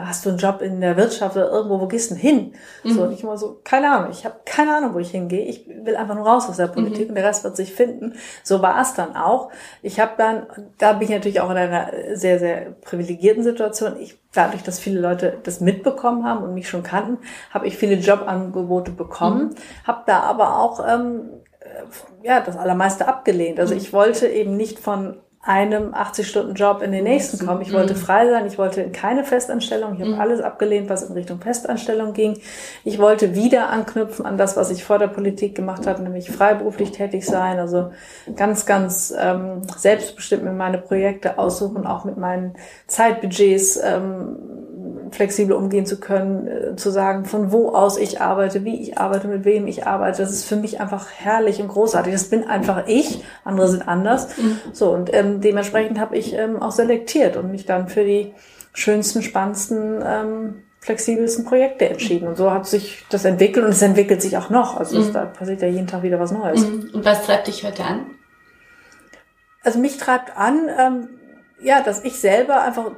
[0.00, 2.52] hast du einen Job in der Wirtschaft oder irgendwo, wo gehst du denn hin?
[2.84, 2.90] Mhm.
[2.90, 5.44] So, und ich immer so, keine Ahnung, ich habe keine Ahnung, wo ich hingehe.
[5.44, 7.08] Ich will einfach nur raus aus der Politik mhm.
[7.10, 8.14] und der Rest wird sich finden.
[8.42, 9.50] So war es dann auch.
[9.82, 10.46] Ich habe dann,
[10.78, 13.96] da bin ich natürlich auch in einer sehr, sehr privilegierten Situation.
[14.00, 17.18] Ich, dadurch, dass viele Leute das mitbekommen haben und mich schon kannten,
[17.50, 19.86] habe ich viele Jobangebote bekommen, mhm.
[19.86, 21.30] habe da aber auch ähm,
[21.60, 23.60] äh, ja, das allermeiste abgelehnt.
[23.60, 23.80] Also mhm.
[23.80, 27.62] ich wollte eben nicht von einem 80-Stunden-Job in den nächsten kommen.
[27.62, 27.98] Ich wollte mhm.
[27.98, 30.20] frei sein, ich wollte keine Festanstellung, ich habe mhm.
[30.20, 32.38] alles abgelehnt, was in Richtung Festanstellung ging.
[32.82, 36.90] Ich wollte wieder anknüpfen an das, was ich vor der Politik gemacht habe, nämlich freiberuflich
[36.90, 37.92] tätig sein, also
[38.34, 42.54] ganz, ganz ähm, selbstbestimmt mit meine Projekte aussuchen, auch mit meinen
[42.88, 44.65] Zeitbudgets ähm,
[45.10, 49.28] flexibel umgehen zu können, äh, zu sagen, von wo aus ich arbeite, wie ich arbeite,
[49.28, 50.22] mit wem ich arbeite.
[50.22, 52.12] Das ist für mich einfach herrlich und großartig.
[52.12, 54.36] Das bin einfach ich, andere sind anders.
[54.36, 54.58] Mhm.
[54.72, 58.34] So, und ähm, dementsprechend habe ich ähm, auch selektiert und mich dann für die
[58.72, 62.28] schönsten, spannendsten, ähm, flexibelsten Projekte entschieden.
[62.28, 64.76] Und so hat sich das entwickelt und es entwickelt sich auch noch.
[64.76, 65.12] Also mhm.
[65.12, 66.64] da passiert ja jeden Tag wieder was Neues.
[66.64, 66.90] Mhm.
[66.92, 68.06] Und was treibt dich heute an?
[69.62, 71.08] Also mich treibt an, ähm,
[71.60, 72.92] ja, dass ich selber einfach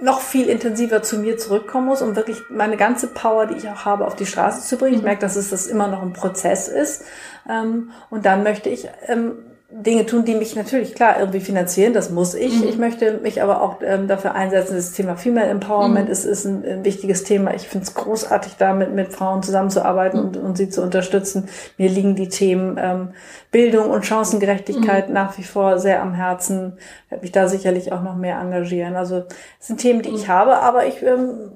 [0.00, 3.84] noch viel intensiver zu mir zurückkommen muss, um wirklich meine ganze Power, die ich auch
[3.84, 4.94] habe, auf die Straße zu bringen.
[4.94, 5.06] Ich mhm.
[5.06, 7.04] merke, dass es das immer noch ein Prozess ist.
[7.48, 9.38] Ähm, und dann möchte ich ähm,
[9.78, 12.62] Dinge tun, die mich natürlich klar irgendwie finanzieren, das muss ich.
[12.62, 12.68] Mhm.
[12.68, 16.12] Ich möchte mich aber auch ähm, dafür einsetzen, das Thema Female Empowerment mhm.
[16.12, 17.54] ist, ist ein, ein, wichtiges Thema.
[17.54, 20.26] Ich finde es großartig, damit mit Frauen zusammenzuarbeiten mhm.
[20.26, 21.48] und, und sie zu unterstützen.
[21.76, 23.10] Mir liegen die Themen ähm,
[23.50, 25.14] Bildung und Chancengerechtigkeit mhm.
[25.14, 26.78] nach wie vor sehr am Herzen.
[27.04, 28.96] Ich werde mich da sicherlich auch noch mehr engagieren.
[28.96, 29.24] Also
[29.60, 30.32] es sind Themen, die ich mhm.
[30.32, 31.50] habe, aber ich ähm,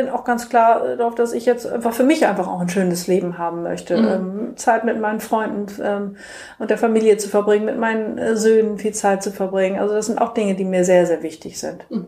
[0.00, 2.68] bin auch ganz klar äh, darauf, dass ich jetzt einfach für mich einfach auch ein
[2.68, 3.96] schönes Leben haben möchte.
[3.96, 4.08] Mhm.
[4.08, 6.16] Ähm, Zeit mit meinen Freunden ähm,
[6.58, 9.78] und der Familie zu verbringen, mit meinen äh, Söhnen viel Zeit zu verbringen.
[9.78, 11.84] Also das sind auch Dinge, die mir sehr, sehr wichtig sind.
[11.90, 12.06] Mhm.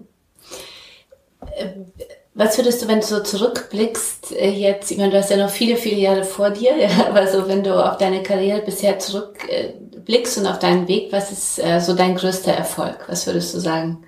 [2.34, 5.51] Was würdest du, wenn du so zurückblickst, äh, jetzt, ich meine, du hast ja noch
[5.51, 10.38] viele, viele Jahre vor dir, ja, aber so, wenn du auf deine Karriere bisher zurückblickst
[10.38, 13.05] und auf deinen Weg, was ist so dein größter Erfolg?
[13.09, 14.05] Was würdest du sagen?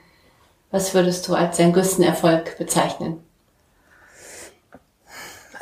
[0.70, 3.20] Was würdest du als deinen größten Erfolg bezeichnen?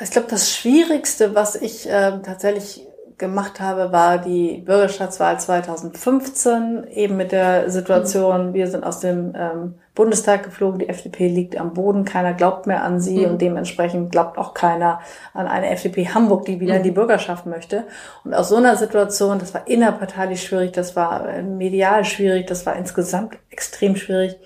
[0.03, 2.87] Ich glaube, das Schwierigste, was ich äh, tatsächlich
[3.19, 8.55] gemacht habe, war die Bürgerschaftswahl 2015, eben mit der Situation, mhm.
[8.55, 12.83] wir sind aus dem ähm, Bundestag geflogen, die FDP liegt am Boden, keiner glaubt mehr
[12.83, 13.33] an sie mhm.
[13.33, 15.01] und dementsprechend glaubt auch keiner
[15.35, 16.79] an eine FDP Hamburg, die wieder mhm.
[16.79, 17.85] in die Bürgerschaft möchte.
[18.25, 22.67] Und aus so einer Situation, das war innerparteilich schwierig, das war äh, medial schwierig, das
[22.67, 24.37] war insgesamt extrem schwierig,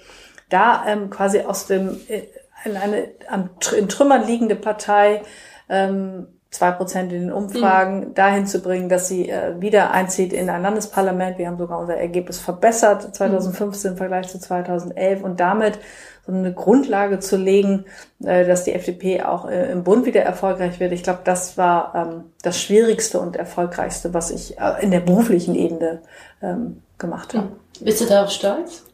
[0.51, 2.25] da ähm, quasi aus dem äh,
[2.67, 5.23] in eine an, in Trümmern liegende Partei
[5.69, 8.15] ähm, zwei Prozent in den Umfragen mhm.
[8.15, 11.39] dahin zu bringen, dass sie äh, wieder einzieht in ein Landesparlament.
[11.39, 13.95] Wir haben sogar unser Ergebnis verbessert 2015 mhm.
[13.95, 15.79] im Vergleich zu 2011 und damit
[16.27, 17.85] so eine Grundlage zu legen,
[18.25, 20.93] äh, dass die FDP auch äh, im Bund wieder erfolgreich wird.
[20.93, 25.55] Ich glaube, das war ähm, das Schwierigste und Erfolgreichste, was ich äh, in der beruflichen
[25.55, 26.03] Ebene
[26.43, 27.49] ähm, gemacht habe.
[27.49, 27.85] Mhm.
[27.85, 28.86] Bist du darauf stolz?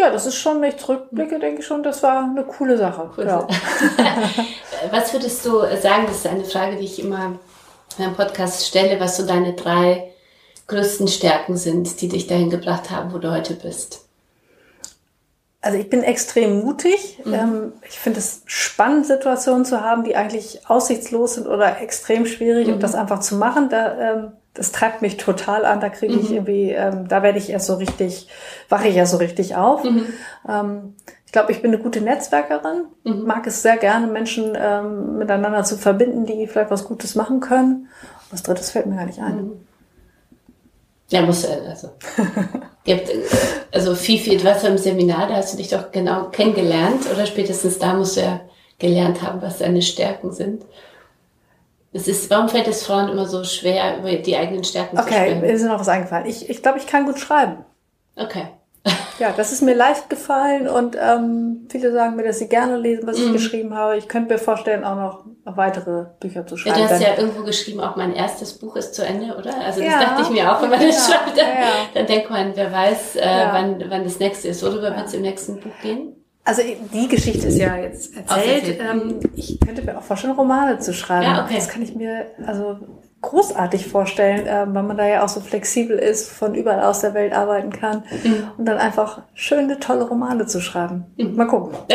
[0.00, 3.10] Ja, das ist schon, wenn ich zurückblicke, denke ich schon, das war eine coole Sache.
[3.18, 3.26] Cool.
[3.26, 3.46] Ja.
[4.90, 7.38] was würdest du sagen, das ist eine Frage, die ich immer
[7.98, 10.10] in einem Podcast stelle, was so deine drei
[10.68, 14.06] größten Stärken sind, die dich dahin gebracht haben, wo du heute bist?
[15.60, 17.18] Also ich bin extrem mutig.
[17.26, 17.34] Mhm.
[17.34, 22.68] Ähm, ich finde es spannend, Situationen zu haben, die eigentlich aussichtslos sind oder extrem schwierig
[22.68, 22.74] mhm.
[22.74, 23.68] und das einfach zu machen.
[23.68, 25.80] Da ähm, das treibt mich total an.
[25.80, 26.34] Da kriege ich mhm.
[26.34, 28.28] irgendwie, ähm, da werde ich erst so richtig,
[28.68, 29.84] wache ich erst so richtig auf.
[29.84, 30.06] Mhm.
[30.48, 30.94] Ähm,
[31.26, 33.22] ich glaube, ich bin eine gute Netzwerkerin, mhm.
[33.22, 37.88] mag es sehr gerne, Menschen ähm, miteinander zu verbinden, die vielleicht was Gutes machen können.
[38.30, 39.36] Was Drittes fällt mir gar nicht ein.
[39.36, 39.52] Mhm.
[41.08, 41.90] Ja, muss also.
[42.84, 43.22] gibt, äh,
[43.72, 47.78] also viel, viel was im Seminar, da hast du dich doch genau kennengelernt oder spätestens
[47.78, 48.40] da musst du ja
[48.78, 50.64] gelernt haben, was deine Stärken sind.
[51.92, 55.12] Es ist, warum fällt es Frauen immer so schwer, über die eigenen Stärken okay, zu
[55.14, 55.38] sprechen?
[55.38, 56.26] Okay, mir ist noch was eingefallen.
[56.26, 57.64] Ich, ich glaube, ich kann gut schreiben.
[58.16, 58.46] Okay.
[59.18, 63.06] ja, das ist mir leicht gefallen und ähm, viele sagen mir, dass sie gerne lesen,
[63.06, 63.20] was mm.
[63.20, 63.32] ich mhm.
[63.34, 63.98] geschrieben habe.
[63.98, 66.78] Ich könnte mir vorstellen, auch noch, weitere Bücher zu schreiben.
[66.78, 69.52] Ja, du hast ja irgendwo geschrieben, auch mein erstes Buch ist zu Ende, oder?
[69.64, 72.06] Also das ja, dachte ich mir auch, wenn man das ja, schreibt, dann, ja, dann
[72.06, 74.62] denkt man, wer weiß, äh, wann, wann das nächste ist.
[74.62, 76.19] Worüber wird es im nächsten Buch gehen?
[76.44, 76.62] Also
[76.92, 78.80] die Geschichte ist ja jetzt erzählt.
[78.80, 81.24] Ähm, ich könnte mir auch vorstellen, Romane zu schreiben.
[81.24, 81.56] Ja, okay.
[81.56, 82.78] Das kann ich mir also
[83.20, 87.12] großartig vorstellen, äh, weil man da ja auch so flexibel ist, von überall aus der
[87.14, 88.50] Welt arbeiten kann mhm.
[88.56, 91.04] und dann einfach schöne, tolle Romane zu schreiben.
[91.16, 91.36] Mhm.
[91.36, 91.76] Mal gucken.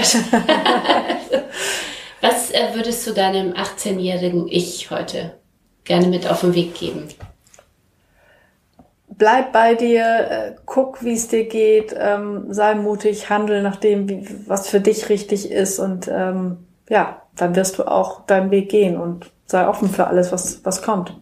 [2.22, 5.40] Was äh, würdest du deinem 18-jährigen Ich heute
[5.84, 7.08] gerne mit auf den Weg geben?
[9.18, 14.10] Bleib bei dir, äh, guck, wie es dir geht, ähm, sei mutig, handel nach dem,
[14.10, 16.58] wie, was für dich richtig ist und ähm,
[16.90, 20.82] ja, dann wirst du auch deinen Weg gehen und sei offen für alles, was, was
[20.82, 21.14] kommt.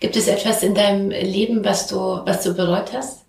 [0.00, 3.24] Gibt es etwas in deinem Leben, was du, was du bereut hast?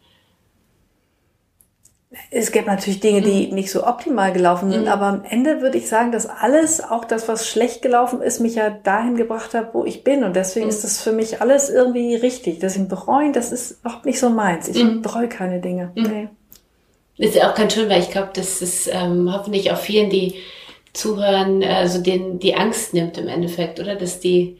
[2.32, 3.56] Es gibt natürlich Dinge, die mhm.
[3.56, 4.88] nicht so optimal gelaufen sind, mhm.
[4.88, 8.56] aber am Ende würde ich sagen, dass alles, auch das, was schlecht gelaufen ist, mich
[8.56, 10.24] ja dahin gebracht hat, wo ich bin.
[10.24, 10.72] Und deswegen mhm.
[10.72, 12.60] ist das für mich alles irgendwie richtig.
[12.60, 14.68] Deswegen bereuen, das ist überhaupt nicht so meins.
[14.68, 15.02] Ich mhm.
[15.02, 15.92] bereue keine Dinge.
[15.96, 16.04] Mhm.
[16.04, 16.28] Nee.
[17.18, 20.36] Ist ja auch ganz schön, weil ich glaube, das ist ähm, hoffentlich auch vielen, die
[20.94, 23.96] zuhören, also denen die Angst nimmt im Endeffekt, oder?
[23.96, 24.58] Dass die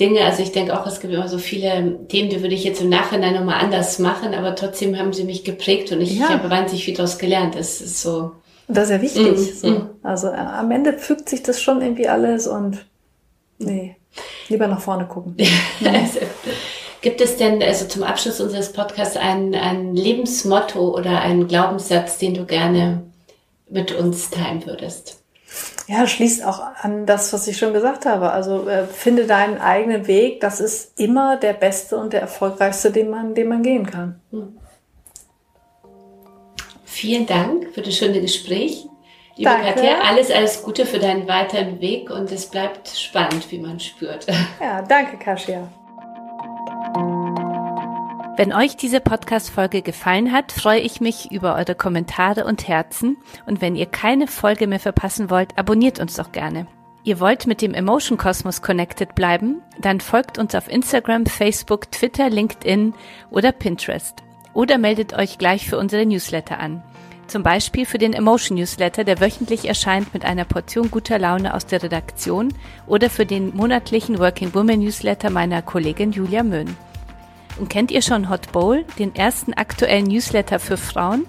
[0.00, 2.82] Dinge, also ich denke auch, es gibt immer so viele Themen, die würde ich jetzt
[2.82, 6.26] im Nachhinein nochmal anders machen, aber trotzdem haben sie mich geprägt und ich, ja.
[6.26, 7.54] ich habe wahnsinnig viel daraus gelernt.
[7.54, 8.32] Das ist so.
[8.66, 9.38] Das ist ja wichtig.
[9.38, 9.70] Mm, so.
[9.70, 9.90] Mm.
[10.02, 12.84] Also äh, am Ende fügt sich das schon irgendwie alles und
[13.58, 13.94] nee,
[14.48, 15.36] lieber nach vorne gucken.
[15.84, 16.18] also,
[17.00, 22.34] gibt es denn, also zum Abschluss unseres Podcasts, ein, ein Lebensmotto oder einen Glaubenssatz, den
[22.34, 23.04] du gerne
[23.70, 25.23] mit uns teilen würdest?
[25.86, 28.30] Ja, schließt auch an das, was ich schon gesagt habe.
[28.30, 30.40] Also äh, finde deinen eigenen Weg.
[30.40, 34.20] Das ist immer der beste und der erfolgreichste, den man, den man gehen kann.
[34.30, 34.58] Hm.
[36.84, 38.86] Vielen Dank für das schöne Gespräch.
[39.36, 39.74] Liebe Danke.
[39.74, 44.26] Katja, alles, alles Gute für deinen weiteren Weg und es bleibt spannend, wie man spürt.
[44.60, 45.68] Ja, danke, Kasia.
[48.36, 53.16] Wenn euch diese Podcast-Folge gefallen hat, freue ich mich über eure Kommentare und Herzen.
[53.46, 56.66] Und wenn ihr keine Folge mehr verpassen wollt, abonniert uns doch gerne.
[57.04, 59.62] Ihr wollt mit dem Emotion Kosmos connected bleiben?
[59.78, 62.94] Dann folgt uns auf Instagram, Facebook, Twitter, LinkedIn
[63.30, 64.16] oder Pinterest.
[64.52, 66.82] Oder meldet euch gleich für unsere Newsletter an.
[67.28, 71.66] Zum Beispiel für den Emotion Newsletter, der wöchentlich erscheint mit einer Portion guter Laune aus
[71.66, 72.52] der Redaktion
[72.88, 76.76] oder für den monatlichen Working Woman Newsletter meiner Kollegin Julia Möhn.
[77.58, 81.26] Und kennt ihr schon Hot Bowl, den ersten aktuellen Newsletter für Frauen?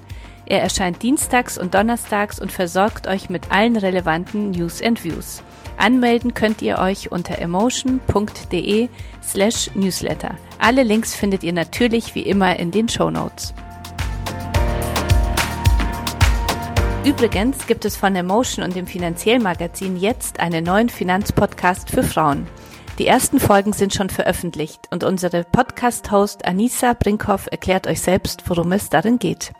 [0.48, 5.42] Er erscheint dienstags und donnerstags und versorgt euch mit allen relevanten News and Views.
[5.78, 8.90] Anmelden könnt ihr euch unter emotion.de
[9.24, 10.36] slash newsletter.
[10.60, 13.54] Alle Links findet ihr natürlich wie immer in den Show Notes.
[17.04, 22.48] Übrigens gibt es von Emotion und dem Finanziellmagazin jetzt einen neuen Finanzpodcast für Frauen.
[22.98, 28.72] Die ersten Folgen sind schon veröffentlicht und unsere Podcast-Host Anissa Brinkhoff erklärt euch selbst, worum
[28.72, 29.52] es darin geht.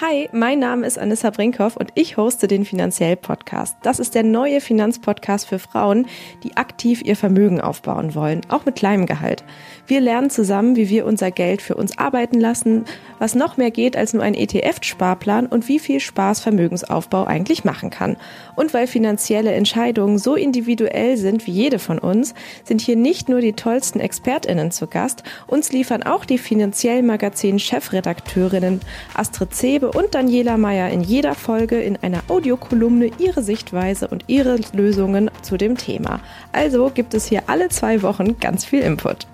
[0.00, 3.76] Hi, mein Name ist Anissa Brinkhoff und ich hoste den Finanziell Podcast.
[3.82, 6.06] Das ist der neue Finanzpodcast für Frauen,
[6.44, 9.42] die aktiv ihr Vermögen aufbauen wollen, auch mit kleinem Gehalt.
[9.88, 12.84] Wir lernen zusammen, wie wir unser Geld für uns arbeiten lassen,
[13.18, 17.90] was noch mehr geht als nur ein ETF-Sparplan und wie viel Spaß Vermögensaufbau eigentlich machen
[17.90, 18.16] kann.
[18.54, 23.40] Und weil finanzielle Entscheidungen so individuell sind wie jede von uns, sind hier nicht nur
[23.40, 28.80] die tollsten ExpertInnen zu Gast, uns liefern auch die Finanziell Magazin Chefredakteurinnen
[29.14, 34.60] Astrid Zebe und Daniela Meyer in jeder Folge in einer Audiokolumne ihre Sichtweise und ihre
[34.72, 36.20] Lösungen zu dem Thema.
[36.52, 39.26] Also gibt es hier alle zwei Wochen ganz viel Input.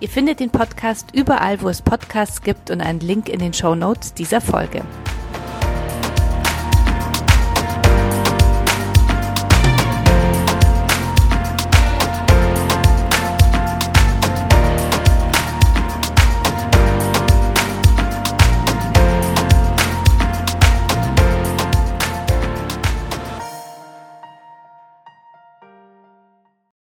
[0.00, 3.74] Ihr findet den Podcast überall, wo es Podcasts gibt und einen Link in den Show
[3.74, 4.82] Notes dieser Folge.